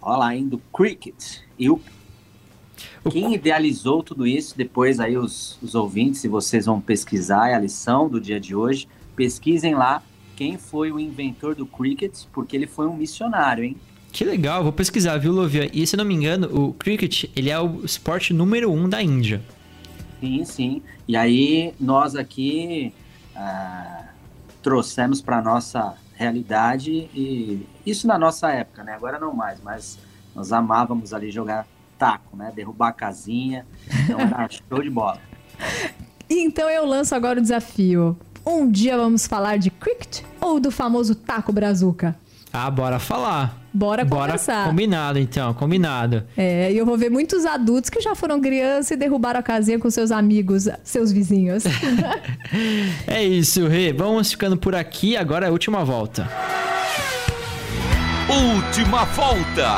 Olha 0.00 0.16
lá, 0.16 0.34
hein? 0.34 0.48
Do 0.48 0.58
cricket. 0.72 1.40
E 1.58 1.68
O 1.68 1.78
quem 3.10 3.34
idealizou 3.34 4.02
tudo 4.02 4.26
isso, 4.26 4.56
depois 4.56 5.00
aí 5.00 5.16
os, 5.16 5.58
os 5.62 5.74
ouvintes, 5.74 6.20
se 6.20 6.28
vocês 6.28 6.66
vão 6.66 6.80
pesquisar, 6.80 7.48
é 7.48 7.54
a 7.54 7.58
lição 7.58 8.08
do 8.08 8.20
dia 8.20 8.38
de 8.38 8.54
hoje, 8.54 8.88
pesquisem 9.16 9.74
lá 9.74 10.02
quem 10.36 10.56
foi 10.56 10.92
o 10.92 11.00
inventor 11.00 11.54
do 11.54 11.66
cricket, 11.66 12.24
porque 12.32 12.56
ele 12.56 12.66
foi 12.66 12.86
um 12.86 12.96
missionário, 12.96 13.64
hein? 13.64 13.76
Que 14.12 14.24
legal, 14.24 14.62
vou 14.62 14.72
pesquisar, 14.72 15.18
viu, 15.18 15.32
Lovia? 15.32 15.68
E 15.72 15.86
se 15.86 15.96
não 15.96 16.04
me 16.04 16.14
engano, 16.14 16.48
o 16.52 16.72
cricket, 16.72 17.24
ele 17.36 17.50
é 17.50 17.60
o 17.60 17.84
esporte 17.84 18.32
número 18.32 18.70
um 18.72 18.88
da 18.88 19.02
Índia. 19.02 19.42
Sim, 20.20 20.44
sim. 20.44 20.82
E 21.06 21.16
aí 21.16 21.74
nós 21.78 22.14
aqui 22.16 22.92
ah, 23.34 24.08
trouxemos 24.62 25.20
para 25.20 25.42
nossa 25.42 25.94
realidade 26.14 27.08
e 27.14 27.66
isso 27.86 28.06
na 28.06 28.18
nossa 28.18 28.50
época, 28.50 28.82
né? 28.82 28.92
Agora 28.94 29.18
não 29.18 29.32
mais, 29.32 29.60
mas 29.62 29.98
nós 30.34 30.52
amávamos 30.52 31.12
ali 31.12 31.30
jogar 31.30 31.66
taco, 31.98 32.36
né? 32.36 32.52
Derrubar 32.54 32.88
a 32.88 32.92
casinha. 32.92 33.66
Então 34.04 34.20
era 34.20 34.48
show 34.68 34.82
de 34.82 34.90
bola. 34.90 35.18
Então 36.30 36.68
eu 36.70 36.86
lanço 36.86 37.14
agora 37.14 37.38
o 37.38 37.42
desafio. 37.42 38.16
Um 38.46 38.70
dia 38.70 38.96
vamos 38.96 39.26
falar 39.26 39.58
de 39.58 39.70
cricket 39.70 40.22
ou 40.40 40.58
do 40.60 40.70
famoso 40.70 41.14
taco 41.14 41.52
brazuca? 41.52 42.16
Ah, 42.52 42.70
bora 42.70 42.98
falar. 42.98 43.58
Bora 43.74 44.04
Bora 44.04 44.32
conversar. 44.32 44.66
combinado, 44.66 45.18
então, 45.18 45.52
combinado. 45.52 46.24
É, 46.34 46.72
e 46.72 46.78
eu 46.78 46.86
vou 46.86 46.96
ver 46.96 47.10
muitos 47.10 47.44
adultos 47.44 47.90
que 47.90 48.00
já 48.00 48.14
foram 48.14 48.40
criança 48.40 48.94
e 48.94 48.96
derrubaram 48.96 49.38
a 49.38 49.42
casinha 49.42 49.78
com 49.78 49.90
seus 49.90 50.10
amigos, 50.10 50.66
seus 50.82 51.12
vizinhos. 51.12 51.64
É 53.06 53.22
isso, 53.22 53.66
Rê. 53.68 53.92
Vamos 53.92 54.30
ficando 54.30 54.56
por 54.56 54.74
aqui. 54.74 55.16
Agora 55.16 55.44
é 55.44 55.48
a 55.50 55.52
última 55.52 55.84
volta. 55.84 56.26
Última 58.28 59.04
volta. 59.04 59.76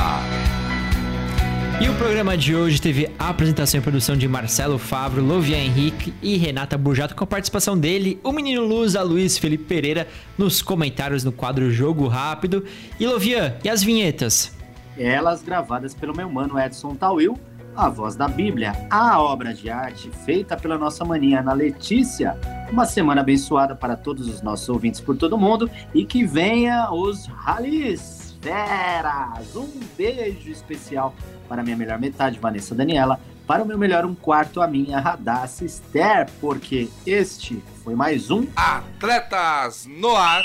E 1.80 1.88
o 1.88 1.94
programa 1.94 2.36
de 2.36 2.54
hoje 2.54 2.78
teve 2.78 3.10
a 3.18 3.30
apresentação 3.30 3.80
e 3.80 3.82
produção 3.82 4.14
de 4.14 4.28
Marcelo 4.28 4.76
Favro, 4.76 5.24
Lovia 5.24 5.56
Henrique 5.56 6.12
e 6.20 6.36
Renata 6.36 6.76
Burjato, 6.76 7.16
com 7.16 7.24
a 7.24 7.26
participação 7.26 7.76
dele, 7.76 8.20
o 8.22 8.32
menino 8.32 8.66
Luz, 8.66 8.94
a 8.94 9.02
Luiz 9.02 9.38
Felipe 9.38 9.64
Pereira, 9.64 10.06
nos 10.36 10.60
comentários 10.60 11.24
no 11.24 11.32
quadro 11.32 11.70
Jogo 11.70 12.06
Rápido. 12.06 12.66
E 12.98 13.06
Lovian, 13.06 13.54
e 13.64 13.70
as 13.70 13.82
vinhetas? 13.82 14.54
Elas 14.98 15.42
gravadas 15.42 15.94
pelo 15.94 16.14
meu 16.14 16.28
mano 16.28 16.60
Edson 16.60 16.94
Tawil, 16.94 17.40
a 17.74 17.88
voz 17.88 18.14
da 18.14 18.28
Bíblia, 18.28 18.72
a 18.90 19.18
obra 19.18 19.54
de 19.54 19.70
arte 19.70 20.10
feita 20.26 20.58
pela 20.58 20.76
nossa 20.76 21.02
maninha 21.02 21.40
Ana 21.40 21.54
Letícia. 21.54 22.38
Uma 22.70 22.84
semana 22.84 23.22
abençoada 23.22 23.74
para 23.74 23.96
todos 23.96 24.28
os 24.28 24.42
nossos 24.42 24.68
ouvintes 24.68 25.00
por 25.00 25.16
todo 25.16 25.38
mundo 25.38 25.70
e 25.94 26.04
que 26.04 26.26
venha 26.26 26.92
os 26.92 27.24
ralis 27.24 28.36
feras. 28.42 29.56
Um 29.56 29.80
beijo 29.96 30.50
especial 30.50 31.14
para 31.50 31.64
minha 31.64 31.76
melhor 31.76 31.98
metade, 31.98 32.38
Vanessa 32.38 32.76
Daniela, 32.76 33.18
para 33.44 33.64
o 33.64 33.66
meu 33.66 33.76
melhor 33.76 34.06
um 34.06 34.14
quarto, 34.14 34.62
a 34.62 34.68
minha 34.68 35.00
Radassa 35.00 35.64
Esther, 35.64 36.30
porque 36.40 36.88
este 37.04 37.60
foi 37.82 37.96
mais 37.96 38.30
um 38.30 38.46
Atletas 38.54 39.84
no 39.84 40.14
ar. 40.14 40.44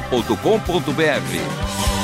transmundial.com.br. 0.00 1.97